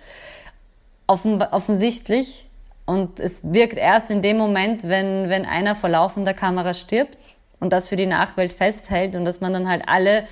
offen, 1.06 1.42
offensichtlich 1.42 2.46
und 2.86 3.20
es 3.20 3.40
wirkt 3.42 3.76
erst 3.76 4.10
in 4.10 4.22
dem 4.22 4.36
Moment, 4.36 4.82
wenn, 4.84 5.28
wenn 5.28 5.46
einer 5.46 5.74
vor 5.74 5.88
laufender 5.88 6.34
Kamera 6.34 6.74
stirbt 6.74 7.18
und 7.60 7.72
das 7.72 7.88
für 7.88 7.96
die 7.96 8.06
Nachwelt 8.06 8.52
festhält 8.52 9.14
und 9.14 9.24
dass 9.24 9.40
man 9.40 9.52
dann 9.52 9.68
halt 9.68 9.88
alle, 9.88 10.26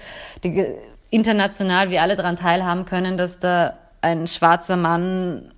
die, 0.45 0.67
international, 1.13 1.91
wie 1.91 1.99
alle 1.99 2.17
daran 2.17 2.37
teilhaben 2.37 2.87
können, 2.87 3.17
dass 3.17 3.39
da 3.39 3.75
ein 4.01 4.27
schwarzer 4.27 4.77
Mann 4.77 5.53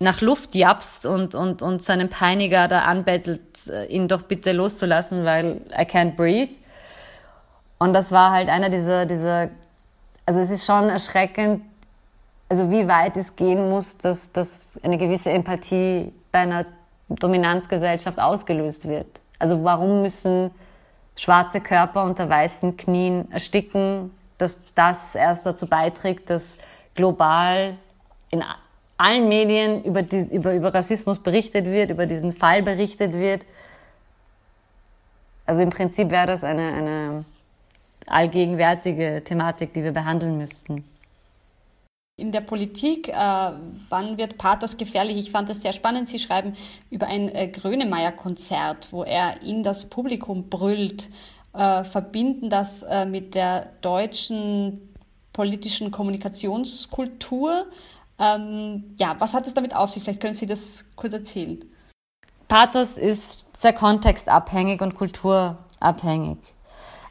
nach 0.00 0.22
Luft 0.22 0.54
japst 0.54 1.04
und, 1.04 1.34
und, 1.34 1.60
und 1.60 1.82
seinen 1.82 2.08
Peiniger 2.08 2.66
da 2.66 2.80
anbettelt, 2.80 3.42
äh, 3.68 3.84
ihn 3.86 4.08
doch 4.08 4.22
bitte 4.22 4.52
loszulassen, 4.52 5.26
weil 5.26 5.60
I 5.70 5.82
can't 5.82 6.16
breathe. 6.16 6.52
Und 7.78 7.92
das 7.92 8.10
war 8.10 8.32
halt 8.32 8.48
einer 8.48 8.70
dieser, 8.70 9.04
dieser, 9.04 9.50
also 10.24 10.40
es 10.40 10.50
ist 10.50 10.64
schon 10.64 10.88
erschreckend, 10.88 11.62
also 12.50 12.68
wie 12.68 12.88
weit 12.88 13.16
es 13.16 13.36
gehen 13.36 13.70
muss, 13.70 13.96
dass, 13.98 14.32
dass 14.32 14.78
eine 14.82 14.98
gewisse 14.98 15.30
Empathie 15.30 16.12
bei 16.32 16.40
einer 16.40 16.66
Dominanzgesellschaft 17.08 18.18
ausgelöst 18.18 18.88
wird. 18.88 19.06
Also 19.38 19.62
warum 19.62 20.02
müssen 20.02 20.50
schwarze 21.16 21.60
Körper 21.60 22.04
unter 22.04 22.28
weißen 22.28 22.76
Knien 22.76 23.30
ersticken, 23.30 24.10
dass 24.36 24.58
das 24.74 25.14
erst 25.14 25.46
dazu 25.46 25.68
beiträgt, 25.68 26.28
dass 26.28 26.58
global 26.96 27.76
in 28.30 28.42
allen 28.96 29.28
Medien 29.28 29.84
über, 29.84 30.02
die, 30.02 30.22
über, 30.34 30.52
über 30.52 30.74
Rassismus 30.74 31.20
berichtet 31.20 31.66
wird, 31.66 31.90
über 31.90 32.06
diesen 32.06 32.32
Fall 32.32 32.64
berichtet 32.64 33.12
wird. 33.12 33.44
Also 35.46 35.62
im 35.62 35.70
Prinzip 35.70 36.10
wäre 36.10 36.26
das 36.26 36.42
eine, 36.42 36.72
eine 36.72 37.24
allgegenwärtige 38.06 39.22
Thematik, 39.24 39.72
die 39.72 39.84
wir 39.84 39.92
behandeln 39.92 40.36
müssten 40.36 40.84
in 42.20 42.32
der 42.32 42.42
Politik, 42.42 43.08
äh, 43.08 43.12
wann 43.88 44.18
wird 44.18 44.38
Pathos 44.38 44.76
gefährlich? 44.76 45.16
Ich 45.16 45.30
fand 45.30 45.48
das 45.48 45.62
sehr 45.62 45.72
spannend. 45.72 46.08
Sie 46.08 46.18
schreiben 46.18 46.54
über 46.90 47.06
ein 47.06 47.28
äh, 47.28 47.48
Grönemeyer-Konzert, 47.48 48.92
wo 48.92 49.02
er 49.02 49.42
in 49.42 49.62
das 49.62 49.88
Publikum 49.88 50.48
brüllt, 50.48 51.10
äh, 51.52 51.82
verbinden 51.84 52.50
das 52.50 52.82
äh, 52.82 53.06
mit 53.06 53.34
der 53.34 53.70
deutschen 53.80 54.80
politischen 55.32 55.90
Kommunikationskultur. 55.90 57.66
Ähm, 58.18 58.94
ja, 58.98 59.16
was 59.18 59.34
hat 59.34 59.46
es 59.46 59.54
damit 59.54 59.74
auf 59.74 59.90
sich? 59.90 60.02
Vielleicht 60.02 60.20
können 60.20 60.34
Sie 60.34 60.46
das 60.46 60.84
kurz 60.94 61.12
erzählen. 61.12 61.64
Pathos 62.48 62.98
ist 62.98 63.46
sehr 63.56 63.72
kontextabhängig 63.72 64.82
und 64.82 64.94
kulturabhängig. 64.94 66.38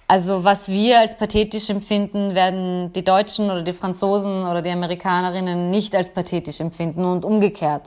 Also 0.10 0.44
was 0.44 0.70
wir 0.70 1.02
als 1.02 1.16
pathetisch 1.16 1.70
empfinden, 1.70 2.34
werden 2.34 2.92
die 2.94 3.04
Deutschen 3.04 3.52
oder 3.52 3.62
die 3.62 3.74
Franzosen 3.74 4.48
oder 4.48 4.64
die 4.64 4.72
Amerikanerinnen 4.72 5.70
nicht 5.70 5.94
als 5.94 6.10
pathetisch 6.12 6.60
empfinden 6.62 7.06
und 7.06 7.24
umgekehrt. 7.24 7.84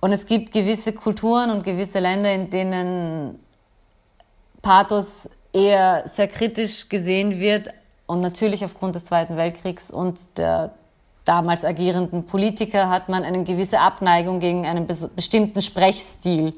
Und 0.00 0.12
es 0.12 0.26
gibt 0.26 0.52
gewisse 0.52 0.92
Kulturen 0.92 1.48
und 1.48 1.64
gewisse 1.64 2.00
Länder, 2.00 2.34
in 2.34 2.50
denen 2.50 3.38
Pathos 4.60 5.30
eher 5.54 6.06
sehr 6.08 6.28
kritisch 6.28 6.90
gesehen 6.90 7.40
wird 7.40 7.68
und 8.06 8.20
natürlich 8.20 8.62
aufgrund 8.62 8.96
des 8.96 9.06
Zweiten 9.06 9.38
Weltkriegs 9.38 9.90
und 9.90 10.18
der 10.36 10.74
damals 11.24 11.64
agierenden 11.64 12.26
Politiker 12.26 12.90
hat 12.90 13.08
man 13.08 13.24
eine 13.24 13.44
gewisse 13.44 13.80
Abneigung 13.80 14.40
gegen 14.40 14.66
einen 14.66 14.86
bestimmten 14.86 15.62
Sprechstil. 15.62 16.52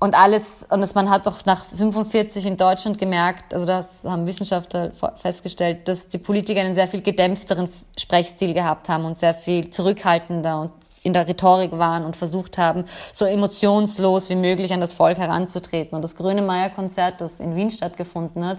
Und 0.00 0.14
alles, 0.14 0.44
und 0.70 0.80
das, 0.80 0.94
man 0.94 1.10
hat 1.10 1.26
doch 1.26 1.44
nach 1.44 1.64
45 1.64 2.46
in 2.46 2.56
Deutschland 2.56 2.98
gemerkt, 2.98 3.52
also 3.52 3.66
das 3.66 4.04
haben 4.04 4.26
Wissenschaftler 4.26 4.92
festgestellt, 5.16 5.88
dass 5.88 6.08
die 6.08 6.18
Politiker 6.18 6.60
einen 6.60 6.76
sehr 6.76 6.86
viel 6.86 7.02
gedämpfteren 7.02 7.68
Sprechstil 7.98 8.54
gehabt 8.54 8.88
haben 8.88 9.04
und 9.04 9.18
sehr 9.18 9.34
viel 9.34 9.70
zurückhaltender 9.70 10.60
und 10.60 10.70
in 11.02 11.12
der 11.12 11.26
Rhetorik 11.26 11.72
waren 11.78 12.04
und 12.04 12.16
versucht 12.16 12.58
haben, 12.58 12.84
so 13.12 13.24
emotionslos 13.24 14.28
wie 14.28 14.34
möglich 14.36 14.72
an 14.72 14.80
das 14.80 14.92
Volk 14.92 15.18
heranzutreten. 15.18 15.96
Und 15.96 16.02
das 16.02 16.16
Grönemeyer-Konzert, 16.16 17.20
das 17.20 17.40
in 17.40 17.56
Wien 17.56 17.70
stattgefunden 17.70 18.44
hat, 18.44 18.58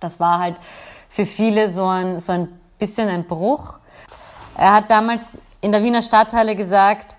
das 0.00 0.18
war 0.18 0.38
halt 0.38 0.56
für 1.08 1.26
viele 1.26 1.72
so 1.72 1.84
ein, 1.84 2.18
so 2.20 2.32
ein 2.32 2.48
bisschen 2.78 3.08
ein 3.08 3.26
Bruch. 3.26 3.78
Er 4.56 4.72
hat 4.72 4.90
damals 4.90 5.38
in 5.60 5.72
der 5.72 5.82
Wiener 5.82 6.02
Stadthalle 6.02 6.56
gesagt, 6.56 7.14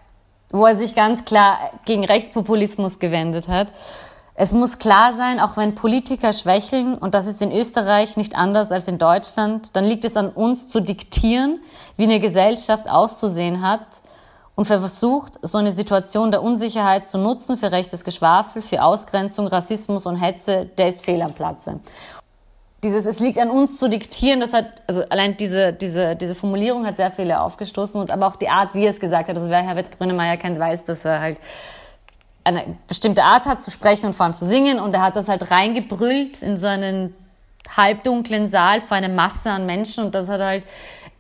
wo 0.54 0.66
er 0.66 0.78
sich 0.78 0.96
ganz 0.96 1.26
klar 1.26 1.58
gegen 1.84 2.06
Rechtspopulismus 2.06 3.00
gewendet 3.00 3.50
hat. 3.50 3.68
Es 4.36 4.52
muss 4.52 4.80
klar 4.80 5.14
sein, 5.14 5.40
auch 5.40 5.58
wenn 5.58 5.76
Politiker 5.76 6.32
schwächeln, 6.32 6.98
und 6.98 7.14
das 7.14 7.26
ist 7.26 7.42
in 7.42 7.52
Österreich 7.52 8.18
nicht 8.18 8.36
anders 8.36 8.72
als 8.72 8.88
in 8.88 8.98
Deutschland, 8.98 9.76
dann 9.76 9.84
liegt 9.84 10.06
es 10.06 10.16
an 10.16 10.30
uns 10.30 10.70
zu 10.70 10.80
diktieren, 10.80 11.60
wie 11.98 12.04
eine 12.04 12.20
Gesellschaft 12.20 12.90
auszusehen 12.90 13.68
hat 13.68 13.86
und 14.56 14.66
versucht, 14.66 15.34
so 15.42 15.58
eine 15.58 15.72
Situation 15.72 16.30
der 16.30 16.44
Unsicherheit 16.44 17.08
zu 17.08 17.18
nutzen 17.18 17.58
für 17.58 17.72
rechtes 17.72 18.04
Geschwafel, 18.04 18.62
für 18.62 18.84
Ausgrenzung, 18.84 19.48
Rassismus 19.48 20.06
und 20.06 20.18
Hetze, 20.18 20.70
der 20.78 20.88
ist 20.88 21.04
fehl 21.04 21.22
am 21.24 21.34
Platze. 21.34 21.80
Dieses, 22.84 23.06
es 23.06 23.20
liegt 23.20 23.38
an 23.40 23.50
uns 23.50 23.80
zu 23.80 23.90
diktieren, 23.90 24.42
das 24.42 24.52
hat, 24.52 24.66
also 24.88 25.04
allein 25.10 25.38
diese, 25.38 25.72
diese, 25.72 26.16
diese 26.16 26.36
Formulierung 26.36 26.86
hat 26.86 26.98
sehr 26.98 27.12
viele 27.12 27.40
aufgestoßen 27.40 28.00
und 28.00 28.12
aber 28.12 28.28
auch 28.28 28.36
die 28.36 28.50
Art, 28.50 28.76
wie 28.76 28.84
er 28.84 28.90
es 28.90 29.00
gesagt 29.00 29.30
hat. 29.30 29.36
Also 29.36 29.50
wer 29.50 29.62
Herbert 29.62 29.98
Grönemeyer 29.98 30.38
kennt, 30.38 30.60
weiß, 30.60 30.84
dass 30.84 31.06
er 31.06 31.22
halt 31.22 31.38
eine 32.44 32.78
bestimmte 32.88 33.24
Art 33.24 33.46
hat 33.46 33.62
zu 33.62 33.72
sprechen 33.72 34.08
und 34.08 34.14
vor 34.14 34.26
allem 34.26 34.36
zu 34.36 34.46
singen 34.46 34.80
und 34.80 34.94
er 34.94 35.02
hat 35.02 35.16
das 35.16 35.30
halt 35.30 35.50
reingebrüllt 35.50 36.42
in 36.42 36.58
so 36.58 36.68
einen 36.68 37.16
halbdunklen 37.76 38.50
Saal 38.50 38.82
vor 38.82 38.98
einer 38.98 39.10
Masse 39.10 39.50
an 39.50 39.66
Menschen 39.66 40.04
und 40.04 40.16
das 40.16 40.28
hat 40.28 40.42
halt 40.42 40.64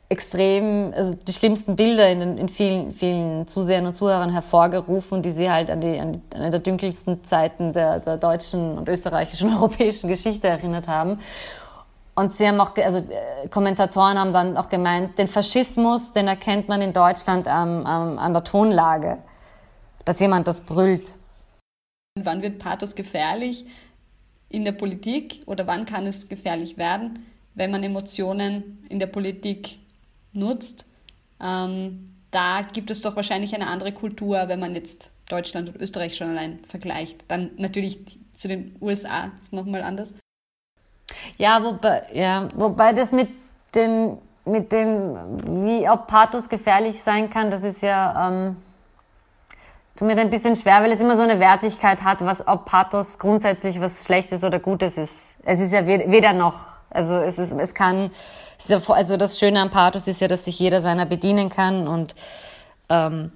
extrem, 0.10 0.94
also 0.96 1.16
die 1.16 1.34
schlimmsten 1.34 1.76
Bilder 1.76 2.10
in, 2.10 2.38
in 2.38 2.50
vielen, 2.50 2.92
vielen 2.92 3.48
Zusehern 3.48 3.86
und 3.86 3.94
Zuhörern 3.94 4.32
hervorgerufen, 4.32 5.22
die 5.22 5.32
sie 5.32 5.50
halt 5.50 5.70
an 5.70 5.82
die, 5.82 6.00
an 6.00 6.14
die, 6.14 6.36
an 6.36 6.52
der 6.52 6.60
dunkelsten 6.60 7.24
Zeiten 7.24 7.74
der, 7.74 8.00
der 8.00 8.18
deutschen 8.18 8.78
und 8.78 8.88
österreichischen 8.88 9.54
europäischen 9.56 10.08
Geschichte 10.10 10.48
erinnert 10.48 10.88
haben. 10.88 11.20
Und 12.16 12.36
sie 12.36 12.48
haben 12.48 12.60
auch, 12.62 12.78
also 12.78 13.00
äh, 13.00 13.48
Kommentatoren 13.50 14.20
haben 14.20 14.34
dann 14.34 14.56
auch 14.56 14.70
gemeint, 14.70 15.18
den 15.18 15.28
Faschismus, 15.28 16.12
den 16.12 16.28
erkennt 16.28 16.68
man 16.68 16.82
in 16.82 16.94
Deutschland 16.94 17.48
ähm, 17.48 17.80
ähm, 17.88 18.20
an 18.20 18.34
der 18.34 18.44
Tonlage 18.44 19.18
dass 20.06 20.20
jemand 20.20 20.48
das 20.48 20.62
brüllt. 20.62 21.14
Wann 22.20 22.42
wird 22.42 22.60
Pathos 22.60 22.96
gefährlich 22.96 23.66
in 24.50 24.66
der 24.66 24.74
Politik 24.74 25.42
oder 25.46 25.66
wann 25.66 25.86
kann 25.86 26.06
es 26.06 26.30
gefährlich 26.30 26.78
werden, 26.78 27.26
wenn 27.56 27.72
man 27.72 27.84
Emotionen 27.84 28.86
in 28.90 29.00
der 29.00 29.08
Politik 29.08 29.80
nutzt? 30.34 30.86
Ähm, 31.42 32.06
da 32.32 32.62
gibt 32.62 32.90
es 32.92 33.02
doch 33.02 33.16
wahrscheinlich 33.16 33.54
eine 33.54 33.68
andere 33.68 33.92
Kultur, 33.92 34.48
wenn 34.48 34.60
man 34.60 34.76
jetzt 34.76 35.12
Deutschland 35.30 35.70
und 35.70 35.82
Österreich 35.82 36.16
schon 36.16 36.30
allein 36.30 36.60
vergleicht. 36.68 37.24
Dann 37.28 37.52
natürlich 37.58 38.00
zu 38.34 38.48
den 38.48 38.76
USA 38.82 39.32
ist 39.42 39.54
nochmal 39.54 39.84
anders. 39.84 40.14
Ja, 41.38 41.64
wobei, 41.64 42.04
ja, 42.14 42.48
wobei 42.56 42.94
das 42.94 43.12
mit 43.12 43.30
dem, 43.76 44.18
mit 44.46 44.72
dem, 44.72 45.16
wie 45.66 45.88
ob 45.90 46.08
Pathos 46.08 46.50
gefährlich 46.50 47.02
sein 47.02 47.30
kann, 47.30 47.52
das 47.52 47.64
ist 47.64 47.82
ja. 47.82 48.30
Ähm 48.30 48.56
tut 49.96 50.08
mir 50.08 50.18
ein 50.18 50.30
bisschen 50.30 50.56
schwer, 50.56 50.82
weil 50.82 50.92
es 50.92 51.00
immer 51.00 51.16
so 51.16 51.22
eine 51.22 51.40
Wertigkeit 51.40 52.04
hat, 52.04 52.26
was 52.26 52.48
ob 52.48 52.66
Pathos 52.66 53.18
grundsätzlich 53.18 53.80
was 53.80 54.04
Schlechtes 54.04 54.44
oder 54.44 54.60
Gutes 54.60 54.98
ist. 54.98 55.14
Es 55.46 55.60
ist 55.60 55.72
ja 55.72 55.86
weder 55.86 56.34
noch. 56.34 56.74
Also 56.90 57.16
es 57.16 57.38
ist, 57.38 57.54
es 57.54 57.74
kann, 57.74 58.12
also 58.88 59.18
das 59.18 59.40
Schöne 59.40 59.62
am 59.62 59.72
Pathos 59.72 60.08
ist 60.08 60.22
ja, 60.22 60.28
dass 60.28 60.46
sich 60.46 60.60
jeder 60.60 60.82
seiner 60.82 61.06
bedienen 61.06 61.50
kann 61.50 61.88
und 61.88 62.16
ähm, 62.90 63.32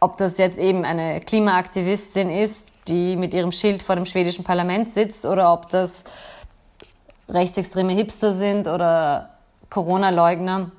ob 0.00 0.16
das 0.16 0.38
jetzt 0.38 0.58
eben 0.58 0.84
eine 0.84 1.20
Klimaaktivistin 1.20 2.30
ist, 2.30 2.62
die 2.86 3.16
mit 3.16 3.34
ihrem 3.34 3.52
Schild 3.52 3.82
vor 3.82 3.96
dem 3.96 4.06
schwedischen 4.06 4.44
Parlament 4.44 4.92
sitzt 4.92 5.24
oder 5.24 5.52
ob 5.52 5.68
das 5.70 6.04
rechtsextreme 7.28 7.92
Hipster 7.92 8.34
sind 8.34 8.66
oder 8.66 9.30
Corona-Leugner. 9.70 10.70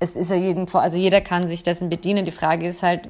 Es 0.00 0.12
ist 0.12 0.30
ja 0.30 0.36
jeden, 0.36 0.72
also 0.74 0.96
jeder 0.96 1.20
kann 1.20 1.48
sich 1.48 1.62
dessen 1.62 1.90
bedienen. 1.90 2.24
Die 2.24 2.32
Frage 2.32 2.66
ist 2.66 2.82
halt, 2.82 3.08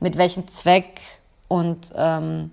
mit 0.00 0.16
welchem 0.18 0.48
Zweck. 0.48 1.00
Und 1.48 1.92
ähm, 1.96 2.50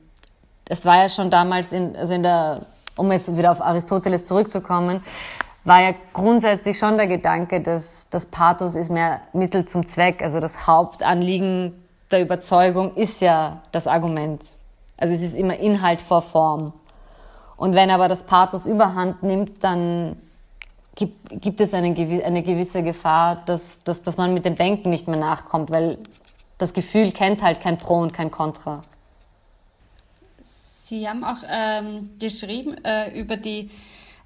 es 0.68 0.86
war 0.86 0.98
ja 0.98 1.10
schon 1.10 1.30
damals, 1.30 1.72
in, 1.72 1.96
also 1.96 2.14
in 2.14 2.24
der, 2.24 2.62
um 2.96 3.12
jetzt 3.12 3.36
wieder 3.36 3.52
auf 3.52 3.62
Aristoteles 3.62 4.26
zurückzukommen, 4.26 5.04
war 5.70 5.82
ja 5.84 5.94
grundsätzlich 6.14 6.80
schon 6.80 6.98
der 6.98 7.06
Gedanke, 7.06 7.62
dass 7.62 8.08
das 8.10 8.26
Pathos 8.26 8.74
ist 8.74 8.90
mehr 8.90 9.22
Mittel 9.34 9.66
zum 9.66 9.86
Zweck. 9.86 10.24
Also 10.24 10.40
das 10.40 10.66
Hauptanliegen 10.66 11.76
der 12.10 12.24
Überzeugung 12.24 12.96
ist 12.96 13.22
ja 13.22 13.62
das 13.72 13.86
Argument. 13.86 14.42
Also 14.98 15.14
es 15.14 15.22
ist 15.22 15.38
immer 15.38 15.58
Inhalt 15.58 16.02
vor 16.02 16.24
Form. 16.24 16.74
Und 17.56 17.76
wenn 17.76 17.92
aber 17.92 18.08
das 18.08 18.24
Pathos 18.24 18.66
überhand 18.66 19.22
nimmt, 19.22 19.64
dann 19.64 20.18
gibt, 20.96 21.40
gibt 21.40 21.62
es 21.62 21.72
eine, 21.76 21.96
eine 22.26 22.42
gewisse 22.42 22.82
Gefahr, 22.82 23.44
dass, 23.46 23.84
dass, 23.84 24.02
dass 24.02 24.18
man 24.18 24.34
mit 24.34 24.46
dem 24.46 24.56
Denken 24.56 24.90
nicht 24.90 25.08
mehr 25.08 25.20
nachkommt, 25.20 25.70
weil 25.70 26.00
das 26.58 26.74
Gefühl 26.74 27.12
kennt 27.12 27.44
halt 27.44 27.62
kein 27.62 27.78
Pro 27.78 28.00
und 28.00 28.12
kein 28.12 28.32
Contra. 28.32 28.82
Sie 30.42 31.08
haben 31.08 31.24
auch 31.24 31.44
ähm, 31.48 32.10
geschrieben 32.18 32.84
äh, 32.84 33.20
über 33.20 33.38
die 33.38 33.70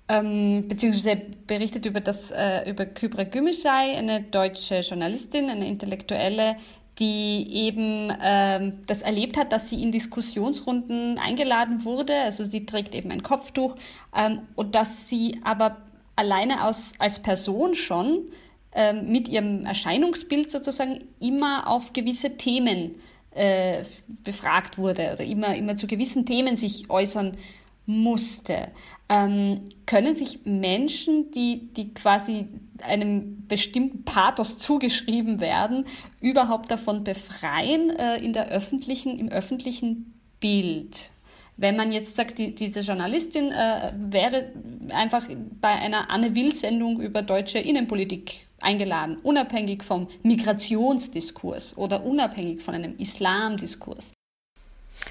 ähm, 0.10 0.68
beziehungsweise 0.68 1.22
berichtet 1.48 1.86
über 1.86 2.02
das 2.02 2.32
äh, 2.32 2.70
über 2.70 2.86
Kybra 2.86 3.24
Gümüşay, 3.24 3.96
eine 3.96 4.22
deutsche 4.22 4.80
Journalistin, 4.80 5.50
eine 5.50 5.68
Intellektuelle, 5.68 6.58
die 7.00 7.48
eben 7.52 8.12
ähm, 8.22 8.80
das 8.86 9.02
erlebt 9.02 9.38
hat, 9.38 9.52
dass 9.52 9.70
sie 9.70 9.82
in 9.82 9.92
Diskussionsrunden 9.92 11.18
eingeladen 11.18 11.86
wurde. 11.86 12.14
Also 12.22 12.44
sie 12.44 12.66
trägt 12.66 12.94
eben 12.96 13.12
ein 13.12 13.24
Kopftuch 13.24 13.76
ähm, 14.16 14.42
und 14.56 14.76
dass 14.76 15.10
sie 15.10 15.40
aber 15.44 15.78
alleine 16.16 16.66
aus, 16.66 16.94
als 17.00 17.20
Person 17.22 17.74
schon 17.74 18.28
ähm, 18.74 19.12
mit 19.12 19.28
ihrem 19.28 19.66
Erscheinungsbild 19.66 20.52
sozusagen 20.52 21.00
immer 21.20 21.68
auf 21.68 21.94
gewisse 21.94 22.38
Themen 22.38 22.96
äh, 23.32 23.84
befragt 24.24 24.78
wurde 24.78 25.14
oder 25.14 25.24
immer, 25.24 25.56
immer 25.56 25.76
zu 25.76 25.88
gewissen 25.88 26.26
Themen 26.26 26.56
sich 26.56 26.90
äußern 26.90 27.38
musste. 27.86 28.70
Ähm, 29.10 29.60
können 29.86 30.14
sich 30.14 30.46
Menschen, 30.46 31.32
die, 31.32 31.74
die 31.74 31.94
quasi 31.94 32.48
einem 32.82 33.46
bestimmten 33.48 34.04
Pathos 34.04 34.58
zugeschrieben 34.58 35.40
werden, 35.40 35.86
überhaupt 36.22 36.72
davon 36.72 37.04
befreien 37.04 37.90
äh, 37.92 38.18
in 38.18 38.34
der 38.34 38.48
öffentlichen, 38.48 39.18
im 39.18 39.30
öffentlichen 39.30 40.14
Bild? 40.40 41.12
Wenn 41.56 41.76
man 41.76 41.92
jetzt 41.92 42.16
sagt, 42.16 42.40
die, 42.40 42.56
diese 42.56 42.80
Journalistin 42.80 43.52
äh, 43.52 43.94
wäre 43.96 44.52
einfach 44.90 45.28
bei 45.62 45.70
einer 45.70 46.10
Anne 46.10 46.34
Will-Sendung 46.34 47.00
über 47.00 47.22
deutsche 47.22 47.60
Innenpolitik 47.60 48.48
eingeladen, 48.60 49.18
unabhängig 49.22 49.84
vom 49.84 50.08
Migrationsdiskurs 50.24 51.78
oder 51.78 52.06
unabhängig 52.06 52.62
von 52.64 52.74
einem 52.74 52.96
Islamdiskurs. 52.98 54.14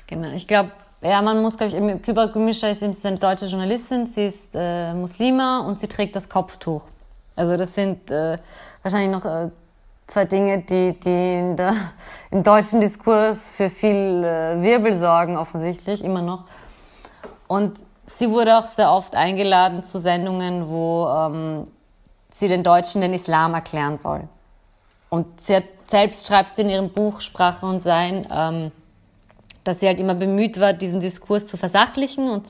Genau, 0.06 0.32
ich 0.32 0.48
glaube, 0.48 0.72
ja, 1.02 1.20
man 1.20 1.42
muss, 1.42 1.56
glaube 1.56 1.76
ich, 1.76 2.02
Kübra 2.02 2.26
Gumischa 2.26 2.68
ist 2.68 2.82
eine 2.82 3.18
deutsche 3.18 3.46
Journalistin, 3.46 4.06
sie 4.06 4.26
ist 4.26 4.50
äh, 4.54 4.94
Muslima 4.94 5.60
und 5.60 5.80
sie 5.80 5.88
trägt 5.88 6.14
das 6.14 6.28
Kopftuch. 6.28 6.84
Also 7.34 7.56
das 7.56 7.74
sind 7.74 8.10
äh, 8.10 8.38
wahrscheinlich 8.82 9.10
noch 9.10 9.24
äh, 9.24 9.50
zwei 10.06 10.24
Dinge, 10.26 10.58
die, 10.58 10.92
die 10.92 11.56
der, 11.56 11.74
im 12.30 12.42
deutschen 12.42 12.80
Diskurs 12.80 13.48
für 13.48 13.68
viel 13.68 14.22
äh, 14.24 14.62
Wirbel 14.62 14.98
sorgen, 14.98 15.36
offensichtlich, 15.36 16.04
immer 16.04 16.22
noch. 16.22 16.44
Und 17.48 17.78
sie 18.06 18.30
wurde 18.30 18.56
auch 18.58 18.66
sehr 18.66 18.92
oft 18.92 19.16
eingeladen 19.16 19.82
zu 19.82 19.98
Sendungen, 19.98 20.68
wo 20.68 21.08
ähm, 21.08 21.66
sie 22.32 22.48
den 22.48 22.62
Deutschen 22.62 23.00
den 23.00 23.12
Islam 23.12 23.54
erklären 23.54 23.98
soll. 23.98 24.28
Und 25.08 25.40
sie 25.40 25.56
hat, 25.56 25.64
selbst 25.88 26.26
schreibt 26.26 26.52
sie 26.52 26.62
in 26.62 26.70
ihrem 26.70 26.90
Buch 26.90 27.20
Sprache 27.20 27.66
und 27.66 27.82
Sein, 27.82 28.26
ähm, 28.30 28.72
dass 29.64 29.80
sie 29.80 29.86
halt 29.86 30.00
immer 30.00 30.14
bemüht 30.14 30.58
war, 30.58 30.72
diesen 30.72 31.00
Diskurs 31.00 31.46
zu 31.46 31.56
versachlichen 31.56 32.28
und 32.28 32.46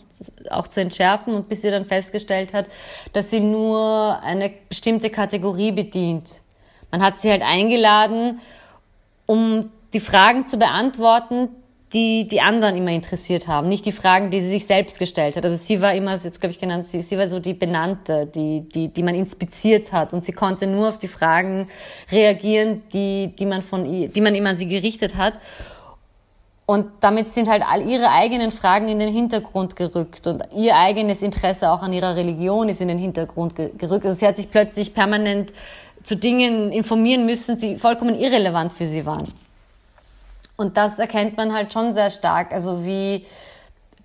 auch 0.50 0.68
zu 0.68 0.80
entschärfen 0.80 1.34
und 1.34 1.48
bis 1.48 1.62
sie 1.62 1.70
dann 1.70 1.86
festgestellt 1.86 2.52
hat, 2.52 2.66
dass 3.12 3.30
sie 3.30 3.40
nur 3.40 4.20
eine 4.22 4.50
bestimmte 4.68 5.10
Kategorie 5.10 5.72
bedient 5.72 6.28
man 6.92 7.02
hat 7.02 7.20
sie 7.20 7.30
halt 7.30 7.42
eingeladen, 7.42 8.40
um 9.26 9.70
die 9.94 10.00
Fragen 10.00 10.46
zu 10.46 10.58
beantworten, 10.58 11.48
die 11.94 12.28
die 12.28 12.40
anderen 12.40 12.76
immer 12.76 12.90
interessiert 12.90 13.48
haben, 13.48 13.68
nicht 13.68 13.84
die 13.84 13.92
Fragen, 13.92 14.30
die 14.30 14.40
sie 14.40 14.48
sich 14.48 14.66
selbst 14.66 14.98
gestellt 14.98 15.36
hat. 15.36 15.44
Also 15.44 15.56
sie 15.56 15.80
war 15.80 15.94
immer, 15.94 16.14
jetzt 16.14 16.40
glaube 16.40 16.52
ich 16.52 16.58
genannt, 16.58 16.86
sie, 16.86 17.02
sie 17.02 17.18
war 17.18 17.28
so 17.28 17.38
die 17.38 17.52
Benannte, 17.52 18.26
die, 18.26 18.60
die, 18.60 18.88
die 18.88 19.02
man 19.02 19.14
inspiziert 19.14 19.92
hat 19.92 20.12
und 20.12 20.24
sie 20.24 20.32
konnte 20.32 20.66
nur 20.66 20.88
auf 20.88 20.98
die 20.98 21.08
Fragen 21.08 21.68
reagieren, 22.10 22.82
die, 22.92 23.34
die 23.38 23.46
man 23.46 23.62
von 23.62 23.84
ihr, 23.84 24.08
die 24.08 24.20
man 24.20 24.34
immer 24.34 24.50
an 24.50 24.56
sie 24.56 24.68
gerichtet 24.68 25.16
hat. 25.16 25.34
Und 26.64 26.86
damit 27.00 27.32
sind 27.32 27.48
halt 27.48 27.62
all 27.66 27.82
ihre 27.88 28.10
eigenen 28.10 28.52
Fragen 28.52 28.88
in 28.88 28.98
den 28.98 29.12
Hintergrund 29.12 29.74
gerückt 29.74 30.26
und 30.26 30.44
ihr 30.54 30.76
eigenes 30.76 31.20
Interesse 31.20 31.70
auch 31.70 31.82
an 31.82 31.92
ihrer 31.92 32.14
Religion 32.14 32.68
ist 32.68 32.80
in 32.80 32.88
den 32.88 32.98
Hintergrund 32.98 33.56
gerückt. 33.56 34.06
Also 34.06 34.18
sie 34.18 34.26
hat 34.26 34.36
sich 34.36 34.50
plötzlich 34.50 34.94
permanent 34.94 35.52
zu 36.04 36.16
Dingen 36.16 36.70
informieren 36.72 37.26
müssen, 37.26 37.58
die 37.58 37.78
vollkommen 37.78 38.18
irrelevant 38.18 38.72
für 38.72 38.86
sie 38.86 39.04
waren. 39.04 39.24
Und 40.56 40.76
das 40.76 40.98
erkennt 40.98 41.36
man 41.36 41.52
halt 41.52 41.72
schon 41.72 41.94
sehr 41.94 42.10
stark, 42.10 42.52
also 42.52 42.84
wie 42.84 43.26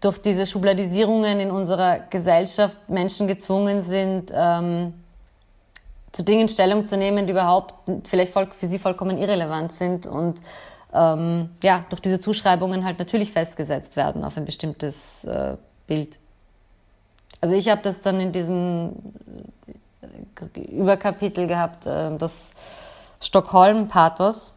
durch 0.01 0.17
diese 0.19 0.45
Schubladisierungen 0.45 1.39
in 1.39 1.51
unserer 1.51 1.99
Gesellschaft 2.09 2.77
Menschen 2.87 3.27
gezwungen 3.27 3.81
sind, 3.81 4.31
ähm, 4.33 4.93
zu 6.11 6.23
Dingen 6.23 6.47
Stellung 6.47 6.85
zu 6.85 6.97
nehmen, 6.97 7.27
die 7.27 7.31
überhaupt 7.31 7.73
vielleicht 8.07 8.33
für 8.33 8.67
sie 8.67 8.79
vollkommen 8.79 9.17
irrelevant 9.17 9.73
sind 9.73 10.07
und 10.07 10.39
ähm, 10.97 11.49
ja, 11.63 11.81
durch 11.89 12.01
diese 12.01 12.19
Zuschreibungen 12.19 12.83
halt 12.83 12.99
natürlich 12.99 13.31
festgesetzt 13.31 13.95
werden 13.95 14.23
auf 14.23 14.37
ein 14.37 14.45
bestimmtes 14.45 15.23
äh, 15.25 15.55
Bild. 15.85 16.17
Also 17.39 17.55
ich 17.55 17.69
habe 17.69 17.81
das 17.81 18.01
dann 18.01 18.19
in 18.19 18.31
diesem 18.31 18.93
Überkapitel 20.55 21.47
gehabt, 21.47 21.85
äh, 21.85 22.17
das 22.17 22.53
Stockholm-Pathos. 23.21 24.53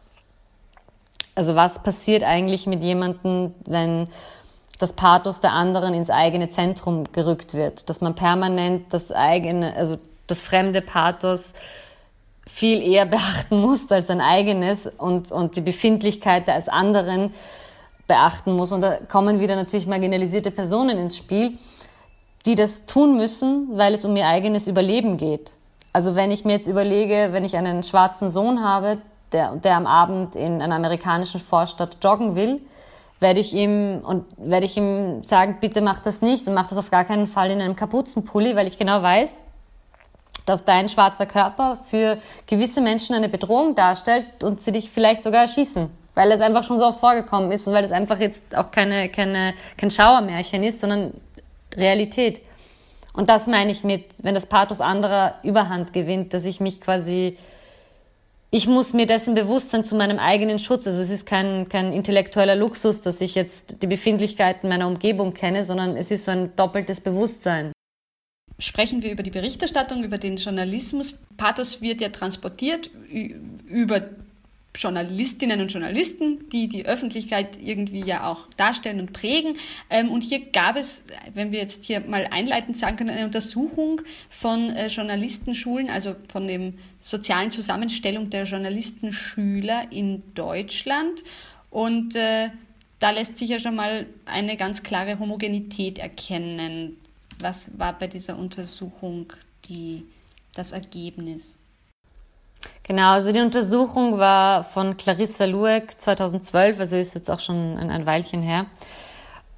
Also 1.35 1.55
was 1.55 1.81
passiert 1.81 2.23
eigentlich 2.23 2.67
mit 2.67 2.81
jemandem, 2.81 3.53
wenn 3.65 4.07
das 4.79 4.93
Pathos 4.93 5.41
der 5.41 5.51
anderen 5.51 5.93
ins 5.93 6.09
eigene 6.09 6.49
Zentrum 6.49 7.11
gerückt 7.11 7.53
wird, 7.53 7.87
dass 7.89 8.01
man 8.01 8.15
permanent 8.15 8.91
das 8.91 9.11
eigene, 9.11 9.75
also 9.75 9.99
das 10.27 10.41
fremde 10.41 10.81
Pathos 10.81 11.53
viel 12.51 12.81
eher 12.81 13.05
beachten 13.15 13.61
muss 13.61 13.89
als 13.91 14.07
sein 14.07 14.21
eigenes 14.21 14.87
und, 14.97 15.31
und 15.31 15.55
die 15.55 15.61
Befindlichkeit 15.61 16.47
des 16.47 16.69
anderen 16.69 17.33
beachten 18.07 18.53
muss. 18.55 18.71
Und 18.71 18.81
da 18.81 18.97
kommen 18.97 19.39
wieder 19.39 19.55
natürlich 19.55 19.87
marginalisierte 19.87 20.51
Personen 20.51 20.97
ins 20.97 21.17
Spiel, 21.17 21.57
die 22.45 22.55
das 22.55 22.85
tun 22.85 23.17
müssen, 23.17 23.69
weil 23.73 23.93
es 23.93 24.03
um 24.03 24.15
ihr 24.15 24.27
eigenes 24.27 24.67
Überleben 24.67 25.17
geht. 25.17 25.51
Also 25.93 26.15
wenn 26.15 26.31
ich 26.31 26.45
mir 26.45 26.53
jetzt 26.53 26.67
überlege, 26.67 27.29
wenn 27.31 27.45
ich 27.45 27.55
einen 27.55 27.83
schwarzen 27.83 28.29
Sohn 28.29 28.63
habe, 28.63 29.01
der, 29.31 29.55
der 29.55 29.75
am 29.75 29.87
Abend 29.87 30.35
in 30.35 30.61
einer 30.61 30.75
amerikanischen 30.75 31.39
Vorstadt 31.39 31.97
joggen 32.03 32.35
will, 32.35 32.61
werde 33.19 33.39
ich 33.39 33.53
ihm 33.53 34.01
und 34.03 34.25
werde 34.37 34.65
ich 34.65 34.75
ihm 34.75 35.23
sagen, 35.23 35.57
bitte 35.61 35.79
mach 35.81 35.99
das 35.99 36.21
nicht 36.21 36.47
und 36.47 36.53
mach 36.53 36.67
das 36.67 36.77
auf 36.77 36.89
gar 36.89 37.05
keinen 37.05 37.27
Fall 37.27 37.51
in 37.51 37.61
einem 37.61 37.75
Kapuzenpulli, 37.75 38.55
weil 38.55 38.67
ich 38.67 38.77
genau 38.77 39.01
weiß, 39.01 39.39
dass 40.45 40.65
dein 40.65 40.89
schwarzer 40.89 41.25
Körper 41.25 41.79
für 41.89 42.17
gewisse 42.47 42.81
Menschen 42.81 43.15
eine 43.15 43.29
Bedrohung 43.29 43.75
darstellt 43.75 44.43
und 44.43 44.61
sie 44.61 44.71
dich 44.71 44.89
vielleicht 44.89 45.23
sogar 45.23 45.41
erschießen, 45.41 45.89
weil 46.15 46.31
es 46.31 46.41
einfach 46.41 46.63
schon 46.63 46.79
so 46.79 46.85
oft 46.85 46.99
vorgekommen 46.99 47.51
ist 47.51 47.67
und 47.67 47.73
weil 47.73 47.85
es 47.85 47.91
einfach 47.91 48.19
jetzt 48.19 48.55
auch 48.55 48.71
keine, 48.71 49.09
keine, 49.09 49.53
kein 49.77 49.91
Schauermärchen 49.91 50.63
ist, 50.63 50.81
sondern 50.81 51.13
Realität. 51.75 52.41
Und 53.13 53.29
das 53.29 53.47
meine 53.47 53.71
ich 53.71 53.83
mit, 53.83 54.05
wenn 54.23 54.33
das 54.33 54.45
Pathos 54.45 54.81
anderer 54.81 55.35
Überhand 55.43 55.93
gewinnt, 55.93 56.33
dass 56.33 56.45
ich 56.45 56.59
mich 56.59 56.79
quasi, 56.79 57.37
ich 58.51 58.67
muss 58.67 58.93
mir 58.93 59.05
dessen 59.05 59.35
bewusst 59.35 59.71
sein 59.71 59.83
zu 59.83 59.95
meinem 59.95 60.17
eigenen 60.17 60.59
Schutz. 60.59 60.87
Also 60.87 61.01
es 61.01 61.09
ist 61.09 61.25
kein, 61.25 61.67
kein 61.67 61.91
intellektueller 61.91 62.55
Luxus, 62.55 63.01
dass 63.01 63.19
ich 63.19 63.35
jetzt 63.35 63.81
die 63.83 63.87
Befindlichkeiten 63.87 64.69
meiner 64.69 64.87
Umgebung 64.87 65.33
kenne, 65.33 65.65
sondern 65.65 65.97
es 65.97 66.09
ist 66.09 66.25
so 66.25 66.31
ein 66.31 66.55
doppeltes 66.55 67.01
Bewusstsein. 67.01 67.73
Sprechen 68.61 69.01
wir 69.01 69.11
über 69.11 69.23
die 69.23 69.31
Berichterstattung, 69.31 70.03
über 70.03 70.19
den 70.19 70.37
Journalismus. 70.37 71.15
Pathos 71.35 71.81
wird 71.81 71.99
ja 71.99 72.09
transportiert 72.09 72.91
über 73.65 74.09
Journalistinnen 74.75 75.59
und 75.59 75.69
Journalisten, 75.69 76.47
die 76.49 76.69
die 76.69 76.85
Öffentlichkeit 76.85 77.57
irgendwie 77.59 78.05
ja 78.05 78.29
auch 78.29 78.47
darstellen 78.55 78.99
und 78.99 79.13
prägen. 79.13 79.57
Ähm, 79.89 80.11
und 80.11 80.21
hier 80.21 80.39
gab 80.51 80.77
es, 80.77 81.03
wenn 81.33 81.51
wir 81.51 81.59
jetzt 81.59 81.83
hier 81.83 82.01
mal 82.01 82.27
einleitend 82.29 82.77
sagen 82.77 82.97
können, 82.97 83.09
eine 83.09 83.25
Untersuchung 83.25 84.01
von 84.29 84.69
äh, 84.69 84.87
Journalistenschulen, 84.87 85.89
also 85.89 86.15
von 86.31 86.47
dem 86.47 86.75
sozialen 87.01 87.49
Zusammenstellung 87.49 88.29
der 88.29 88.43
Journalistenschüler 88.43 89.91
in 89.91 90.21
Deutschland. 90.35 91.23
Und 91.71 92.15
äh, 92.15 92.49
da 92.99 93.09
lässt 93.09 93.37
sich 93.37 93.49
ja 93.49 93.57
schon 93.57 93.75
mal 93.75 94.05
eine 94.25 94.55
ganz 94.55 94.83
klare 94.83 95.17
Homogenität 95.17 95.97
erkennen. 95.97 96.97
Was 97.41 97.77
war 97.77 97.93
bei 97.93 98.07
dieser 98.07 98.37
Untersuchung 98.37 99.33
die, 99.65 100.05
das 100.53 100.71
Ergebnis? 100.71 101.57
Genau, 102.83 103.11
also 103.11 103.31
die 103.31 103.39
Untersuchung 103.39 104.17
war 104.17 104.63
von 104.63 104.97
Clarissa 104.97 105.45
Lueck 105.45 105.99
2012, 105.99 106.79
also 106.79 106.95
ist 106.97 107.15
jetzt 107.15 107.29
auch 107.29 107.39
schon 107.39 107.77
ein, 107.77 108.05
Weilchen 108.05 108.41
her. 108.41 108.65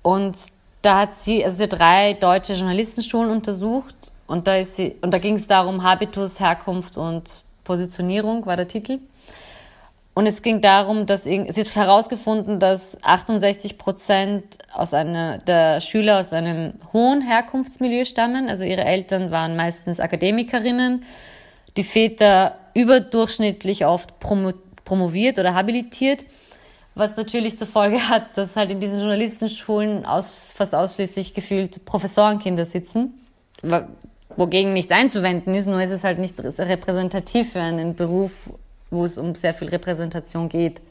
Und 0.01 0.35
da 0.81 0.99
hat 0.99 1.15
sie, 1.15 1.43
also 1.43 1.57
sie 1.57 1.63
hat 1.63 1.73
drei 1.73 2.13
deutsche 2.13 2.53
Journalistenschulen 2.53 3.31
untersucht 3.31 4.11
und 4.27 4.47
da 4.47 4.57
und 5.01 5.11
da 5.11 5.17
ging 5.17 5.35
es 5.35 5.47
darum, 5.47 5.83
Habitus, 5.83 6.39
Herkunft 6.39 6.97
und 6.97 7.43
Positionierung 7.63 8.45
war 8.45 8.57
der 8.57 8.67
Titel. 8.67 8.99
Und 10.15 10.27
es 10.27 10.43
ging 10.43 10.61
darum, 10.61 11.07
dass 11.07 11.23
sie 11.23 11.47
hat 11.49 11.75
herausgefunden, 11.75 12.59
dass 12.59 12.97
68 13.01 13.79
Prozent 13.79 14.43
aus 14.71 14.93
einer, 14.93 15.39
der 15.39 15.81
Schüler 15.81 16.19
aus 16.19 16.33
einem 16.33 16.73
hohen 16.93 17.21
Herkunftsmilieu 17.21 18.05
stammen. 18.05 18.47
Also 18.47 18.63
ihre 18.63 18.83
Eltern 18.83 19.31
waren 19.31 19.55
meistens 19.55 19.99
Akademikerinnen, 19.99 21.03
die 21.77 21.83
Väter 21.83 22.57
überdurchschnittlich 22.75 23.85
oft 23.85 24.19
promo 24.19 24.53
promoviert 24.85 25.39
oder 25.39 25.53
habilitiert, 25.53 26.25
was 26.93 27.15
natürlich 27.15 27.57
zur 27.57 27.67
Folge 27.67 28.09
hat, 28.09 28.37
dass 28.37 28.57
halt 28.57 28.69
in 28.69 28.81
diesen 28.81 28.99
Journalistenschulen 28.99 30.05
aus, 30.05 30.51
fast 30.53 30.75
ausschließlich 30.75 31.33
gefühlt 31.33 31.85
Professorenkinder 31.85 32.65
sitzen, 32.65 33.13
wogegen 34.35 34.73
nichts 34.73 34.91
einzuwenden 34.91 35.53
ist, 35.53 35.67
nur 35.67 35.81
ist 35.81 35.91
es 35.91 36.03
halt 36.03 36.19
nicht 36.19 36.37
repräsentativ 36.37 37.53
für 37.53 37.61
einen 37.61 37.95
Beruf, 37.95 38.49
wo 38.93 39.05
es 39.05 39.17
um 39.17 39.35
sehr 39.35 39.53
viel 39.53 39.69
Repräsentation 39.69 40.47
geht. 40.47 40.81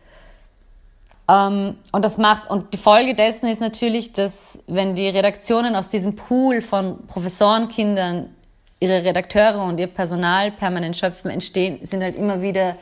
Ähm, 1.28 1.76
und 1.92 2.04
das 2.04 2.18
macht, 2.18 2.50
und 2.50 2.72
die 2.72 2.78
Folge 2.78 3.14
dessen 3.14 3.48
ist 3.48 3.60
natürlich, 3.60 4.12
dass 4.12 4.58
wenn 4.66 4.94
die 4.94 5.08
Redaktionen 5.08 5.76
aus 5.76 5.88
diesem 5.88 6.16
Pool 6.16 6.60
von 6.60 7.06
Professorenkindern 7.06 8.30
ihre 8.80 9.04
Redakteure 9.04 9.64
und 9.64 9.78
ihr 9.78 9.86
Personal 9.86 10.50
permanent 10.50 10.96
schöpfen, 10.96 11.30
entstehen, 11.30 11.84
sind 11.86 12.02
halt 12.02 12.16
immer 12.16 12.42
wieder 12.42 12.76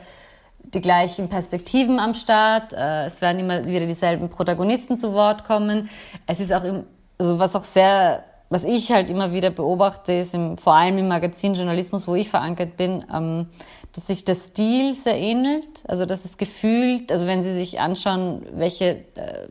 die 0.63 0.81
gleichen 0.81 1.29
Perspektiven 1.29 1.99
am 1.99 2.13
Start. 2.13 2.73
Äh, 2.73 3.05
es 3.05 3.21
werden 3.21 3.39
immer 3.39 3.65
wieder 3.65 3.85
dieselben 3.85 4.29
Protagonisten 4.29 4.97
zu 4.97 5.13
Wort 5.13 5.45
kommen. 5.45 5.89
Es 6.25 6.39
ist 6.39 6.51
auch, 6.51 6.63
im, 6.63 6.83
also 7.17 7.37
was 7.37 7.55
auch 7.55 7.63
sehr, 7.63 8.23
was 8.49 8.63
ich 8.63 8.91
halt 8.91 9.09
immer 9.09 9.31
wieder 9.31 9.51
beobachte, 9.51 10.13
ist 10.13 10.33
im, 10.33 10.57
vor 10.57 10.73
allem 10.73 10.97
im 10.97 11.07
Magazinjournalismus, 11.07 12.07
wo 12.07 12.15
ich 12.15 12.29
verankert 12.29 12.77
bin, 12.77 13.05
ähm, 13.13 13.47
dass 13.93 14.07
sich 14.07 14.23
der 14.25 14.35
Stil 14.35 14.93
sehr 14.95 15.17
ähnelt. 15.17 15.67
Also 15.87 16.05
dass 16.05 16.25
es 16.25 16.37
gefühlt, 16.37 17.11
also 17.11 17.27
wenn 17.27 17.43
Sie 17.43 17.53
sich 17.53 17.79
anschauen, 17.79 18.45
welche 18.53 19.03
äh, 19.15 19.47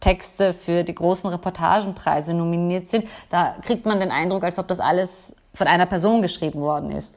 Texte 0.00 0.52
für 0.52 0.84
die 0.84 0.94
großen 0.94 1.28
Reportagenpreise 1.28 2.34
nominiert 2.34 2.90
sind, 2.90 3.06
da 3.30 3.56
kriegt 3.62 3.84
man 3.84 4.00
den 4.00 4.10
Eindruck, 4.10 4.44
als 4.44 4.58
ob 4.58 4.68
das 4.68 4.80
alles 4.80 5.34
von 5.54 5.66
einer 5.66 5.86
Person 5.86 6.22
geschrieben 6.22 6.60
worden 6.60 6.92
ist. 6.92 7.16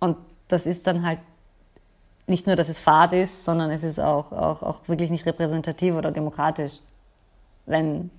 Und 0.00 0.16
das 0.48 0.66
ist 0.66 0.86
dann 0.86 1.06
halt 1.06 1.20
nicht 2.26 2.46
nur, 2.46 2.56
dass 2.56 2.68
es 2.68 2.78
fad 2.78 3.12
ist, 3.12 3.44
sondern 3.44 3.70
es 3.70 3.82
ist 3.82 4.00
auch, 4.00 4.32
auch, 4.32 4.62
auch 4.62 4.88
wirklich 4.88 5.10
nicht 5.10 5.26
repräsentativ 5.26 5.94
oder 5.94 6.10
demokratisch. 6.10 6.72
Wenn 7.66 8.10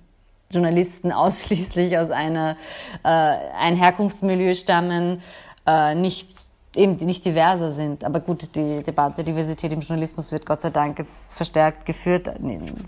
Journalisten 0.50 1.12
ausschließlich 1.12 1.98
aus 1.98 2.10
einer, 2.10 2.56
äh, 3.02 3.08
ein 3.08 3.76
Herkunftsmilieu 3.76 4.54
stammen, 4.54 5.22
äh, 5.66 5.94
nicht 5.94 6.28
eben 6.76 6.96
nicht 6.96 7.24
diverser 7.24 7.72
sind. 7.72 8.04
Aber 8.04 8.20
gut, 8.20 8.54
die 8.54 8.82
Debatte 8.82 9.24
Diversität 9.24 9.72
im 9.72 9.80
Journalismus 9.80 10.30
wird 10.30 10.46
Gott 10.46 10.60
sei 10.60 10.70
Dank 10.70 10.98
jetzt 10.98 11.34
verstärkt 11.34 11.86
geführt. 11.86 12.30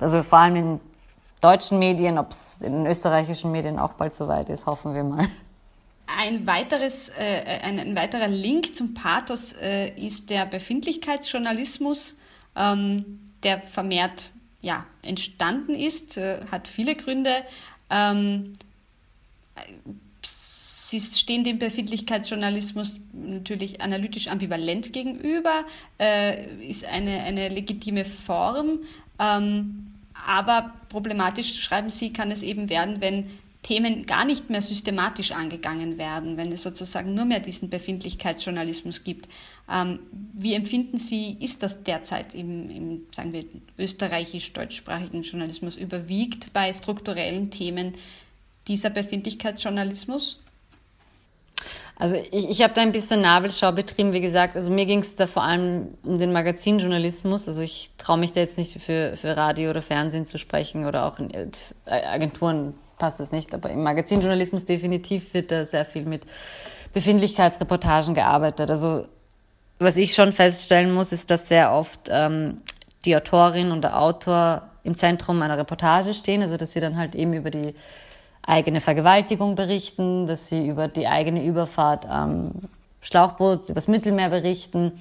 Also 0.01 0.23
vor 0.23 0.39
allem 0.39 0.57
in 0.57 0.81
deutschen 1.41 1.79
Medien, 1.79 2.19
ob 2.19 2.31
es 2.31 2.59
in 2.61 2.87
österreichischen 2.87 3.51
Medien 3.51 3.79
auch 3.79 3.95
bald 3.95 4.15
soweit 4.15 4.49
ist, 4.49 4.67
hoffen 4.67 4.95
wir 4.95 5.05
mal. 5.05 5.29
Ein, 6.19 6.47
weiteres, 6.47 7.11
äh, 7.11 7.61
ein, 7.63 7.79
ein, 7.79 7.97
weiterer 7.97 8.29
Link 8.29 8.75
zum 8.75 8.95
Pathos 8.95 9.53
äh, 9.53 9.91
ist 9.91 10.31
der 10.31 10.47
Befindlichkeitsjournalismus, 10.47 12.17
ähm, 12.57 13.21
der 13.43 13.61
vermehrt 13.61 14.33
ja, 14.63 14.87
entstanden 15.03 15.75
ist, 15.75 16.17
äh, 16.17 16.41
hat 16.51 16.67
viele 16.67 16.95
Gründe. 16.95 17.31
Ähm, 17.91 18.55
Sie 20.91 21.01
stehen 21.01 21.45
dem 21.45 21.59
Befindlichkeitsjournalismus 21.59 22.99
natürlich 23.13 23.83
analytisch 23.83 24.29
ambivalent 24.29 24.91
gegenüber, 24.95 25.67
äh, 26.01 26.67
ist 26.67 26.87
eine, 26.87 27.25
eine 27.25 27.51
legitime 27.51 28.07
Form, 28.07 28.79
ähm, 29.19 29.89
aber 30.15 30.73
problematisch, 30.89 31.61
schreiben 31.61 31.91
Sie, 31.91 32.11
kann 32.11 32.31
es 32.31 32.43
eben 32.43 32.71
werden, 32.71 33.03
wenn 33.03 33.27
Themen 33.63 34.07
gar 34.07 34.25
nicht 34.25 34.49
mehr 34.49 34.63
systematisch 34.63 35.33
angegangen 35.33 35.99
werden, 35.99 36.39
wenn 36.39 36.51
es 36.53 36.63
sozusagen 36.63 37.13
nur 37.13 37.27
mehr 37.27 37.41
diesen 37.41 37.69
Befindlichkeitsjournalismus 37.69 39.05
gibt. 39.05 39.29
Ähm, 39.71 39.99
wie 40.33 40.55
empfinden 40.55 40.97
Sie, 40.97 41.37
ist 41.39 41.63
das 41.63 41.83
derzeit 41.83 42.35
im, 42.35 42.71
im 42.71 43.07
sagen 43.15 43.35
wir, 43.35 43.45
österreichisch-deutschsprachigen 43.77 45.21
Journalismus 45.21 45.77
überwiegt 45.77 46.55
bei 46.55 46.73
strukturellen 46.73 47.51
Themen 47.51 47.93
dieser 48.67 48.89
Befindlichkeitsjournalismus? 48.89 50.41
Also 52.01 52.15
ich, 52.15 52.49
ich 52.49 52.63
habe 52.63 52.75
da 52.75 52.81
ein 52.81 52.93
bisschen 52.93 53.23
Nabelschau 53.23 53.73
betrieben, 53.73 54.13
wie 54.13 54.21
gesagt. 54.21 54.55
Also 54.55 54.71
mir 54.71 54.87
ging 54.87 55.01
es 55.01 55.17
da 55.17 55.27
vor 55.27 55.43
allem 55.43 55.95
um 56.05 56.19
den 56.19 56.33
Magazinjournalismus. 56.33 57.49
Also 57.49 57.61
ich 57.61 57.91
traue 57.99 58.19
mich 58.19 58.33
da 58.33 58.41
jetzt 58.41 58.57
nicht 58.57 58.81
für, 58.81 59.17
für 59.17 59.37
Radio 59.37 59.71
oder 59.71 59.83
Fernsehen 59.83 60.25
zu 60.25 60.39
sprechen 60.39 60.87
oder 60.87 61.07
auch 61.07 61.19
in 61.19 61.35
äh, 61.35 61.49
Agenturen 61.87 62.75
passt 62.99 63.19
das 63.19 63.33
nicht. 63.33 63.53
Aber 63.53 63.71
im 63.71 63.83
Magazinjournalismus 63.83 64.65
definitiv 64.65 65.35
wird 65.35 65.51
da 65.51 65.65
sehr 65.65 65.85
viel 65.85 66.05
mit 66.05 66.23
Befindlichkeitsreportagen 66.93 68.15
gearbeitet. 68.15 68.71
Also 68.71 69.07
was 69.81 69.97
ich 69.97 70.15
schon 70.15 70.33
feststellen 70.33 70.95
muss, 70.95 71.13
ist, 71.13 71.31
dass 71.31 71.49
sehr 71.49 71.73
oft 71.73 72.09
ähm, 72.11 72.59
die 73.05 73.17
Autorin 73.17 73.73
und 73.73 73.83
der 73.83 74.01
Autor 74.01 74.71
im 74.85 74.97
Zentrum 74.97 75.43
einer 75.43 75.59
Reportage 75.59 76.15
stehen, 76.15 76.43
also 76.43 76.57
dass 76.57 76.73
sie 76.73 76.81
dann 76.81 76.97
halt 76.97 77.17
eben 77.17 77.33
über 77.33 77.51
die 77.51 77.75
eigene 78.49 78.81
Vergewaltigung 78.81 79.55
berichten, 79.55 80.27
dass 80.27 80.49
sie 80.49 80.67
über 80.67 80.89
die 80.89 81.07
eigene 81.07 81.45
Überfahrt 81.45 82.07
am 82.07 82.53
Schlauchboot 83.03 83.69
übers 83.69 83.89
Mittelmeer 83.89 84.31
berichten, 84.31 84.93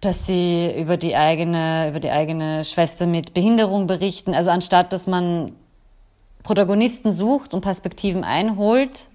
dass 0.00 0.26
sie 0.26 0.70
über 0.78 0.96
die 0.96 1.16
eigene, 1.16 1.88
über 1.88 2.00
die 2.00 2.10
eigene 2.10 2.64
Schwester 2.64 3.06
mit 3.06 3.32
Behinderung 3.32 3.86
berichten. 3.86 4.34
Also 4.34 4.50
anstatt 4.50 4.92
dass 4.92 5.06
man 5.06 5.52
Protagonisten 6.42 7.10
sucht 7.10 7.54
und 7.54 7.62
Perspektiven 7.62 8.22
einholt, 8.22 9.06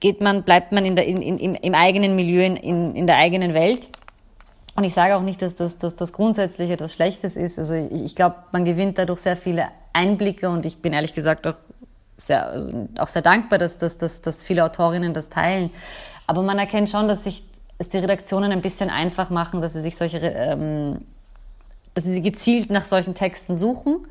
geht 0.00 0.20
man, 0.20 0.42
bleibt 0.42 0.70
man 0.70 0.84
in 0.84 0.96
der, 0.96 1.06
in, 1.06 1.22
in, 1.22 1.54
im 1.54 1.74
eigenen 1.74 2.14
Milieu, 2.14 2.44
in, 2.44 2.94
in 2.94 3.06
der 3.06 3.16
eigenen 3.16 3.54
Welt. 3.54 3.88
Und 4.76 4.84
ich 4.84 4.92
sage 4.92 5.16
auch 5.16 5.22
nicht, 5.22 5.40
dass 5.40 5.54
das, 5.54 5.78
dass 5.78 5.96
das 5.96 6.12
grundsätzlich 6.12 6.68
etwas 6.68 6.92
Schlechtes 6.92 7.36
ist. 7.36 7.58
Also 7.58 7.72
ich, 7.74 8.04
ich 8.04 8.14
glaube, 8.14 8.36
man 8.52 8.66
gewinnt 8.66 8.98
dadurch 8.98 9.20
sehr 9.20 9.36
viele 9.36 9.68
Einblicke 9.94 10.50
und 10.50 10.66
ich 10.66 10.82
bin 10.82 10.92
ehrlich 10.92 11.14
gesagt 11.14 11.46
auch 11.46 11.54
sehr, 12.16 12.68
auch 12.98 13.08
sehr 13.08 13.22
dankbar, 13.22 13.58
dass, 13.58 13.78
dass, 13.78 13.98
dass, 13.98 14.22
dass 14.22 14.42
viele 14.42 14.64
Autorinnen 14.64 15.14
das 15.14 15.28
teilen. 15.28 15.70
Aber 16.26 16.42
man 16.42 16.58
erkennt 16.58 16.88
schon, 16.88 17.08
dass 17.08 17.24
sich 17.24 17.44
es 17.78 17.88
die 17.88 17.98
Redaktionen 17.98 18.52
ein 18.52 18.62
bisschen 18.62 18.90
einfach 18.90 19.30
machen, 19.30 19.60
dass 19.60 19.72
sie 19.72 19.82
sich 19.82 19.96
solche, 19.96 20.18
ähm, 20.18 21.00
dass 21.94 22.04
sie 22.04 22.22
gezielt 22.22 22.70
nach 22.70 22.84
solchen 22.84 23.14
Texten 23.14 23.56
suchen. 23.56 24.06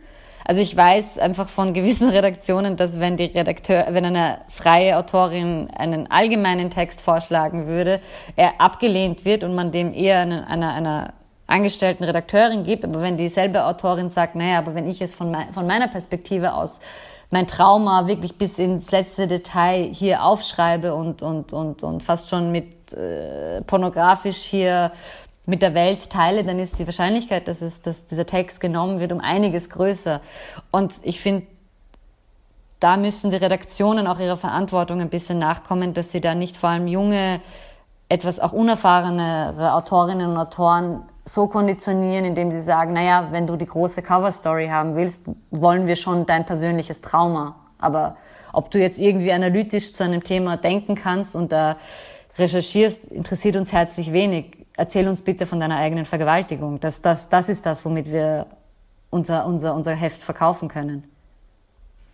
Also 0.46 0.62
ich 0.62 0.76
weiß 0.76 1.20
einfach 1.20 1.50
von 1.50 1.74
gewissen 1.74 2.10
Redaktionen, 2.12 2.76
dass 2.76 3.00
wenn 3.00 3.16
die 3.16 3.26
Redakteur, 3.26 3.88
wenn 3.92 4.06
eine 4.06 4.40
freie 4.50 4.98
Autorin 4.98 5.70
einen 5.76 6.12
allgemeinen 6.12 6.70
Text 6.70 7.00
vorschlagen 7.00 7.68
würde, 7.68 8.02
er 8.36 8.60
abgelehnt 8.60 9.24
wird 9.24 9.44
und 9.44 9.56
man 9.56 9.72
dem 9.72 9.94
eher 9.94 10.20
einer, 10.20 10.48
einer, 10.48 10.74
einer 10.74 11.14
angestellten 11.48 12.04
Redakteurin 12.04 12.66
gibt. 12.66 12.84
Aber 12.84 13.02
wenn 13.02 13.16
dieselbe 13.16 13.64
Autorin 13.66 14.10
sagt, 14.10 14.36
naja, 14.36 14.60
aber 14.60 14.76
wenn 14.76 14.90
ich 14.90 15.02
es 15.02 15.16
von, 15.16 15.32
mein, 15.32 15.54
von 15.54 15.66
meiner 15.66 15.88
Perspektive 15.88 16.54
aus 16.54 16.80
mein 17.34 17.48
Trauma 17.48 18.06
wirklich 18.06 18.38
bis 18.38 18.60
ins 18.60 18.92
letzte 18.92 19.26
Detail 19.26 19.92
hier 19.92 20.24
aufschreibe 20.24 20.94
und, 20.94 21.24
und, 21.24 21.52
und, 21.52 21.82
und 21.82 22.04
fast 22.04 22.30
schon 22.30 22.52
mit 22.52 22.94
äh, 22.94 23.64
pornografisch 23.64 24.38
hier 24.38 24.92
mit 25.48 25.64
der 25.64 25.74
Welt 25.74 26.12
teile, 26.12 26.44
dann 26.44 26.60
ist 26.60 26.78
die 26.78 26.86
Wahrscheinlichkeit, 26.86 27.48
dass, 27.48 27.64
es, 27.64 27.82
dass 27.82 28.06
dieser 28.06 28.28
Text 28.28 28.62
genommen 28.62 29.00
wird, 29.00 29.12
um 29.12 29.20
einiges 29.20 29.72
größer. 29.72 30.22
Und 30.70 30.94
ich 31.02 31.22
finde, 31.22 31.48
da 32.80 32.98
müssen 32.98 33.32
die 33.32 33.38
Redaktionen 33.38 34.06
auch 34.06 34.20
ihrer 34.20 34.38
Verantwortung 34.38 35.02
ein 35.02 35.10
bisschen 35.10 35.40
nachkommen, 35.40 35.96
dass 35.96 36.12
sie 36.12 36.22
da 36.22 36.36
nicht 36.36 36.56
vor 36.56 36.70
allem 36.70 36.88
junge, 36.88 37.42
etwas 38.10 38.40
auch 38.40 38.52
unerfahrenere 38.52 39.74
Autorinnen 39.74 40.30
und 40.30 40.38
Autoren 40.38 41.02
so 41.26 41.48
konditionieren, 41.48 42.26
indem 42.26 42.52
sie 42.52 42.62
sagen, 42.62 42.94
naja, 42.94 43.30
wenn 43.32 43.48
du 43.48 43.56
die 43.56 43.66
große 43.66 44.02
Cover-Story 44.02 44.68
haben 44.68 44.96
willst, 44.96 45.22
wollen 45.52 45.88
wir 45.88 45.96
schon 45.96 46.26
dein 46.26 46.46
persönliches 46.46 47.02
Trauma. 47.02 47.56
Aber 47.80 48.18
ob 48.52 48.72
du 48.72 48.80
jetzt 48.80 49.00
irgendwie 49.00 49.32
analytisch 49.32 49.94
zu 49.94 50.04
einem 50.04 50.24
Thema 50.24 50.58
denken 50.58 50.96
kannst 50.96 51.36
und 51.36 51.52
da 51.52 51.78
recherchierst, 52.38 53.06
interessiert 53.06 53.56
uns 53.56 53.72
herzlich 53.72 54.12
wenig. 54.12 54.58
Erzähl 54.76 55.08
uns 55.08 55.22
bitte 55.22 55.46
von 55.46 55.60
deiner 55.60 55.78
eigenen 55.78 56.06
Vergewaltigung. 56.06 56.80
Das, 56.80 57.02
das, 57.02 57.30
das 57.30 57.48
ist 57.48 57.66
das, 57.66 57.86
womit 57.86 58.12
wir 58.12 58.48
unser, 59.10 59.46
unser, 59.46 59.76
unser 59.76 59.94
Heft 59.94 60.24
verkaufen 60.24 60.68
können. 60.68 61.04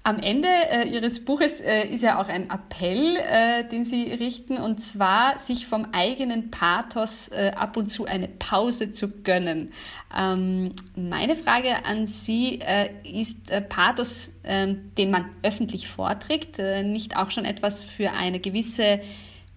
Am 0.04 0.18
Ende 0.18 0.48
äh, 0.48 0.88
Ihres 0.88 1.26
Buches 1.26 1.60
äh, 1.60 1.86
ist 1.88 2.02
ja 2.04 2.22
auch 2.22 2.30
ein 2.30 2.50
Appell, 2.50 3.18
äh, 3.18 3.68
den 3.68 3.84
Sie 3.84 4.14
richten, 4.14 4.58
und 4.58 4.80
zwar 4.80 5.38
sich 5.38 5.68
vom 5.68 5.88
eigenen 5.92 6.52
Pathos 6.52 7.28
äh, 7.28 7.52
ab 7.54 7.76
und 7.76 7.88
zu 7.88 8.06
eine 8.06 8.30
Pause 8.30 8.92
zu 8.92 9.10
gönnen. 9.10 9.74
Ähm, 10.18 10.72
meine 10.96 11.36
Frage 11.36 11.86
an 11.86 12.06
Sie 12.06 12.60
äh, 12.62 12.90
ist 13.04 13.52
äh, 13.52 13.62
Pathos, 13.62 14.32
ähm, 14.46 14.92
den 14.98 15.12
man 15.12 15.26
öffentlich 15.44 15.90
vorträgt, 15.90 16.58
nicht 16.84 17.18
auch 17.18 17.30
schon 17.30 17.46
etwas 17.46 17.84
für 17.84 18.12
eine 18.12 18.40
gewisse 18.40 19.02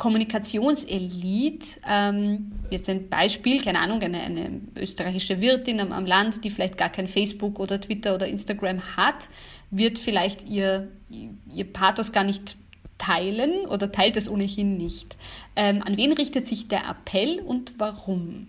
Kommunikationselite, 0.03 1.79
ähm, 1.89 2.51
jetzt 2.73 2.89
ein 2.89 3.09
Beispiel, 3.09 3.63
keine 3.63 3.79
Ahnung, 3.79 4.03
eine, 4.03 4.21
eine 4.21 4.61
österreichische 4.75 5.41
Wirtin 5.41 5.81
am, 5.81 5.93
am, 5.93 6.07
Land, 6.07 6.43
die 6.43 6.51
vielleicht 6.51 6.77
gar 6.77 6.89
kein 6.89 7.07
Facebook 7.07 7.61
oder 7.61 7.81
Twitter 7.81 8.17
oder 8.17 8.27
Instagram 8.27 8.97
hat, 8.97 9.29
wird 9.73 9.99
vielleicht 9.99 10.49
ihr, 10.49 10.89
ihr 11.09 11.73
Pathos 11.73 12.13
gar 12.13 12.23
nicht 12.23 12.57
teilen 12.99 13.67
oder 13.67 13.91
teilt 13.91 14.17
es 14.17 14.29
ohnehin 14.29 14.77
nicht. 14.77 15.17
Ähm, 15.57 15.83
an 15.85 15.97
wen 15.97 16.13
richtet 16.13 16.47
sich 16.47 16.69
der 16.69 16.89
Appell 16.89 17.41
und 17.41 17.75
warum? 17.79 18.49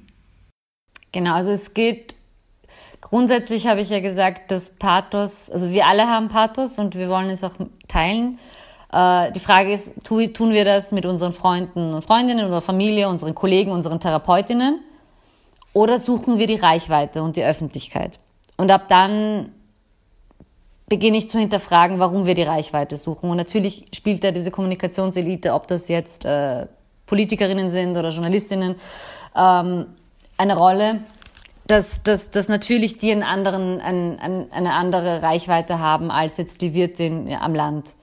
Genau, 1.11 1.33
also 1.33 1.51
es 1.51 1.73
geht 1.73 2.15
grundsätzlich 3.01 3.67
habe 3.67 3.81
ich 3.81 3.89
ja 3.89 3.99
gesagt, 3.99 4.51
dass 4.51 4.69
Pathos, 4.69 5.49
also 5.49 5.69
wir 5.71 5.87
alle 5.87 6.07
haben 6.07 6.29
Pathos 6.29 6.77
und 6.77 6.95
wir 6.95 7.09
wollen 7.09 7.29
es 7.29 7.43
auch 7.43 7.53
teilen. 7.87 8.39
Äh, 8.91 9.31
die 9.31 9.39
Frage 9.39 9.73
ist, 9.73 9.91
tun 10.03 10.51
wir 10.51 10.65
das 10.65 10.91
mit 10.91 11.05
unseren 11.05 11.33
Freunden 11.33 11.93
und 11.93 12.03
Freundinnen, 12.03 12.45
unserer 12.45 12.61
Familie, 12.61 13.09
unseren 13.09 13.33
Kollegen, 13.33 13.71
unseren 13.71 13.99
Therapeutinnen? 13.99 14.79
Oder 15.73 15.97
suchen 15.97 16.37
wir 16.37 16.47
die 16.47 16.55
Reichweite 16.55 17.23
und 17.23 17.35
die 17.35 17.43
Öffentlichkeit? 17.43 18.19
Und 18.57 18.69
ab 18.69 18.87
dann 18.89 19.51
beginne 20.93 21.17
ich 21.17 21.27
zu 21.27 21.39
hinterfragen, 21.39 21.97
warum 21.97 22.27
wir 22.27 22.35
die 22.35 22.43
Reichweite 22.43 22.97
suchen. 22.97 23.31
Und 23.31 23.37
natürlich 23.37 23.85
spielt 23.95 24.23
da 24.23 24.29
diese 24.29 24.51
Kommunikationselite, 24.51 25.55
ob 25.55 25.65
das 25.65 25.87
jetzt 25.87 26.23
äh, 26.23 26.67
Politikerinnen 27.07 27.71
sind 27.71 27.97
oder 27.97 28.09
Journalistinnen, 28.09 28.75
ähm, 29.35 29.87
eine 30.37 30.55
Rolle, 30.55 30.99
dass, 31.65 32.03
dass, 32.03 32.29
dass 32.29 32.47
natürlich 32.47 32.97
die 32.97 33.11
einen 33.11 33.23
anderen, 33.23 33.81
ein, 33.81 34.19
ein, 34.19 34.51
eine 34.51 34.73
andere 34.73 35.23
Reichweite 35.23 35.79
haben 35.79 36.11
als 36.11 36.37
jetzt 36.37 36.61
die 36.61 36.75
Wirtin 36.75 37.35
am 37.41 37.55
Land 37.55 37.95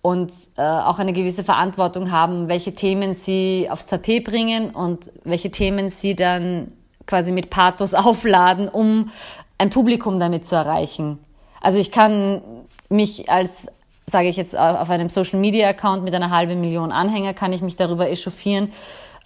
und 0.00 0.30
äh, 0.56 0.62
auch 0.62 1.00
eine 1.00 1.12
gewisse 1.12 1.42
Verantwortung 1.42 2.12
haben, 2.12 2.46
welche 2.46 2.76
Themen 2.76 3.14
sie 3.14 3.66
aufs 3.68 3.86
Tapet 3.86 4.22
bringen 4.22 4.70
und 4.70 5.10
welche 5.24 5.50
Themen 5.50 5.90
sie 5.90 6.14
dann 6.14 6.70
quasi 7.04 7.32
mit 7.32 7.50
Pathos 7.50 7.94
aufladen, 7.94 8.68
um 8.68 9.10
ein 9.58 9.70
Publikum 9.70 10.20
damit 10.20 10.46
zu 10.46 10.54
erreichen. 10.54 11.18
Also 11.62 11.78
ich 11.78 11.90
kann 11.90 12.42
mich 12.90 13.30
als, 13.30 13.68
sage 14.06 14.28
ich 14.28 14.36
jetzt, 14.36 14.54
auf 14.58 14.90
einem 14.90 15.08
Social-Media-Account 15.08 16.04
mit 16.04 16.14
einer 16.14 16.30
halben 16.30 16.60
Million 16.60 16.92
Anhänger, 16.92 17.32
kann 17.32 17.52
ich 17.52 17.62
mich 17.62 17.76
darüber 17.76 18.10
echauffieren, 18.10 18.72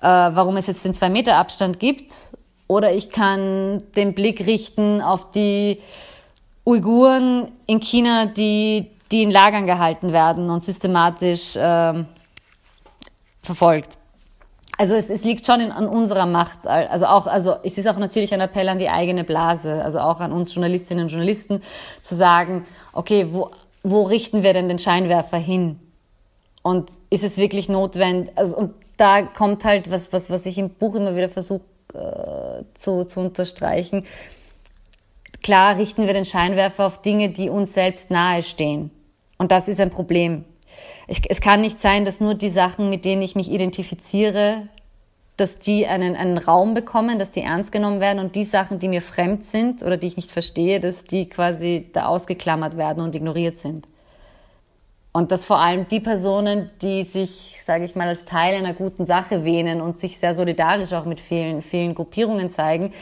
äh, 0.01 0.07
warum 0.07 0.57
es 0.57 0.69
jetzt 0.69 0.85
den 0.85 0.95
zwei 0.95 1.09
Meter 1.09 1.37
Abstand 1.37 1.81
gibt. 1.81 2.13
Oder 2.69 2.93
ich 2.93 3.11
kann 3.11 3.83
den 3.97 4.15
Blick 4.15 4.47
richten 4.47 5.01
auf 5.01 5.31
die 5.33 5.81
Uiguren 6.65 7.53
in 7.67 7.81
China, 7.81 8.27
die 8.27 8.91
die 9.13 9.23
in 9.23 9.31
Lagern 9.31 9.67
gehalten 9.67 10.13
werden 10.13 10.51
und 10.51 10.63
systematisch 10.63 11.55
ähm, 11.57 12.07
verfolgt. 13.43 13.97
Also 14.79 14.95
es, 14.95 15.09
es 15.09 15.25
liegt 15.25 15.47
schon 15.47 15.61
in, 15.61 15.73
an 15.73 15.89
unserer 15.89 16.27
Macht. 16.27 16.67
Also 16.67 17.07
auch, 17.07 17.27
also 17.27 17.57
es 17.63 17.79
ist 17.79 17.89
auch 17.89 17.97
natürlich 17.97 18.35
ein 18.35 18.41
Appell 18.41 18.69
an 18.69 18.79
die 18.79 18.89
eigene 18.89 19.25
Blase, 19.25 19.83
also 19.83 20.01
auch 20.01 20.21
an 20.21 20.33
uns 20.33 20.55
Journalistinnen 20.55 21.05
und 21.05 21.11
Journalisten 21.11 21.63
zu 22.03 22.15
sagen, 22.15 22.67
okay, 22.93 23.29
wo, 23.33 23.51
wo 23.83 24.03
richten 24.03 24.43
wir 24.43 24.53
denn 24.53 24.69
den 24.69 24.79
Scheinwerfer 24.79 25.39
hin? 25.39 25.81
Und 26.63 26.91
ist 27.11 27.25
es 27.25 27.39
wirklich 27.39 27.69
notwendig? 27.69 28.33
Also, 28.37 28.57
und 28.57 28.75
da 28.97 29.23
kommt 29.23 29.65
halt 29.65 29.91
was, 29.91 30.13
was, 30.13 30.31
was 30.31 30.45
ich 30.47 30.59
im 30.59 30.71
Buch 30.71 30.95
immer 30.95 31.17
wieder 31.17 31.29
versuche 31.29 31.63
äh, 31.95 32.65
zu, 32.75 33.05
zu 33.05 33.21
unterstreichen. 33.21 34.05
Klar 35.43 35.79
richten 35.79 36.07
wir 36.07 36.13
den 36.13 36.25
Scheinwerfer 36.25 36.87
auf 36.87 37.01
Dinge, 37.03 37.29
die 37.29 37.49
uns 37.49 37.73
selbst 37.73 38.11
nahestehen. 38.11 38.91
Und 39.39 39.53
das 39.53 39.69
ist 39.69 39.81
ein 39.81 39.91
Problem. 39.91 40.45
Ich, 41.09 41.23
es 41.31 41.41
kann 41.41 41.61
nicht 41.61 41.81
sein, 41.81 42.05
dass 42.05 42.21
nur 42.21 42.35
die 42.35 42.51
Sachen, 42.51 42.91
mit 42.91 43.05
denen 43.05 43.23
ich 43.23 43.37
mich 43.37 43.51
identifiziere, 43.51 44.69
dass 45.37 45.59
die 45.59 45.87
einen, 45.87 46.17
einen 46.17 46.39
Raum 46.39 46.75
bekommen, 46.75 47.19
dass 47.19 47.31
die 47.31 47.43
ernst 47.43 47.71
genommen 47.71 48.01
werden 48.01 48.19
und 48.19 48.35
die 48.35 48.45
Sachen, 48.45 48.79
die 48.79 48.89
mir 48.89 49.03
fremd 49.03 49.45
sind 49.45 49.83
oder 49.83 49.97
die 49.97 50.07
ich 50.07 50.17
nicht 50.17 50.33
verstehe, 50.33 50.81
dass 50.81 51.05
die 51.05 51.29
quasi 51.29 51.89
da 51.93 52.07
ausgeklammert 52.07 52.77
werden 52.77 53.03
und 53.03 53.15
ignoriert 53.15 53.59
sind. 53.59 53.87
Und 55.13 55.33
dass 55.33 55.45
vor 55.47 55.59
allem 55.59 55.89
die 55.89 56.01
Personen, 56.01 56.71
die 56.83 57.03
sich, 57.03 57.61
sage 57.65 57.85
ich 57.85 57.95
mal, 57.95 58.09
als 58.09 58.25
Teil 58.25 58.55
einer 58.55 58.75
guten 58.75 59.07
Sache 59.07 59.45
wähnen 59.45 59.81
und 59.81 59.99
sich 59.99 60.19
sehr 60.19 60.35
solidarisch 60.35 60.93
auch 60.93 61.05
mit 61.05 61.21
vielen, 61.21 61.63
vielen 61.63 61.95
Gruppierungen 61.95 62.51
zeigen, 62.51 62.93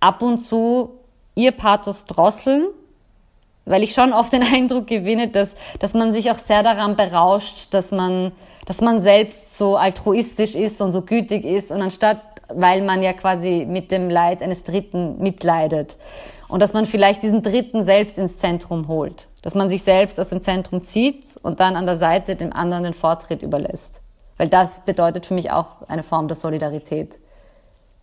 ab 0.00 0.22
und 0.22 0.38
zu 0.38 0.90
ihr 1.34 1.52
Pathos 1.52 2.04
drosseln 2.04 2.66
weil 3.66 3.82
ich 3.82 3.92
schon 3.92 4.12
oft 4.12 4.32
den 4.32 4.42
Eindruck 4.54 4.86
gewinne, 4.86 5.28
dass, 5.28 5.50
dass 5.78 5.92
man 5.92 6.14
sich 6.14 6.30
auch 6.30 6.38
sehr 6.38 6.62
daran 6.62 6.96
berauscht, 6.96 7.74
dass 7.74 7.90
man, 7.90 8.32
dass 8.64 8.80
man 8.80 9.02
selbst 9.02 9.54
so 9.54 9.76
altruistisch 9.76 10.54
ist 10.54 10.80
und 10.80 10.92
so 10.92 11.02
gütig 11.02 11.44
ist 11.44 11.70
und 11.70 11.82
anstatt, 11.82 12.22
weil 12.48 12.82
man 12.82 13.02
ja 13.02 13.12
quasi 13.12 13.66
mit 13.68 13.90
dem 13.90 14.08
Leid 14.08 14.40
eines 14.40 14.64
Dritten 14.64 15.18
mitleidet 15.18 15.96
und 16.48 16.60
dass 16.60 16.72
man 16.72 16.86
vielleicht 16.86 17.22
diesen 17.22 17.42
Dritten 17.42 17.84
selbst 17.84 18.18
ins 18.18 18.38
Zentrum 18.38 18.88
holt, 18.88 19.28
dass 19.42 19.54
man 19.54 19.68
sich 19.68 19.82
selbst 19.82 20.18
aus 20.20 20.28
dem 20.28 20.40
Zentrum 20.40 20.84
zieht 20.84 21.24
und 21.42 21.58
dann 21.58 21.76
an 21.76 21.86
der 21.86 21.96
Seite 21.96 22.36
dem 22.36 22.52
anderen 22.52 22.84
den 22.84 22.94
Vortritt 22.94 23.42
überlässt. 23.42 24.00
Weil 24.36 24.48
das 24.48 24.80
bedeutet 24.84 25.26
für 25.26 25.34
mich 25.34 25.50
auch 25.50 25.82
eine 25.88 26.02
Form 26.02 26.28
der 26.28 26.36
Solidarität. 26.36 27.16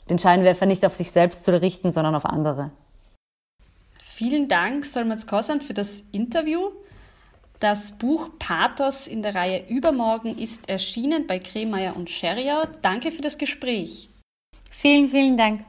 den 0.10 0.20
Scheinwerfer 0.20 0.66
nicht 0.66 0.86
auf 0.86 0.96
sich 0.96 1.12
selbst 1.12 1.46
zu 1.46 1.62
richten, 1.62 1.94
sondern 1.94 2.16
auf 2.16 2.26
andere. 2.26 2.72
Vielen 4.16 4.48
Dank, 4.48 4.86
Solmaz 4.86 5.26
Kosan, 5.26 5.60
für 5.60 5.74
das 5.74 6.04
Interview. 6.12 6.70
Das 7.60 7.98
Buch 7.98 8.30
Pathos 8.38 9.08
in 9.08 9.24
der 9.24 9.34
Reihe 9.34 9.68
Übermorgen 9.68 10.38
ist 10.38 10.70
erschienen 10.70 11.26
bei 11.26 11.40
Kremeyer 11.40 11.96
und 11.96 12.12
Scheriau. 12.12 12.66
Danke 12.84 13.12
für 13.12 13.24
das 13.24 13.40
Gespräch. 13.40 14.10
Vielen, 14.70 15.10
vielen 15.10 15.36
Dank. 15.36 15.66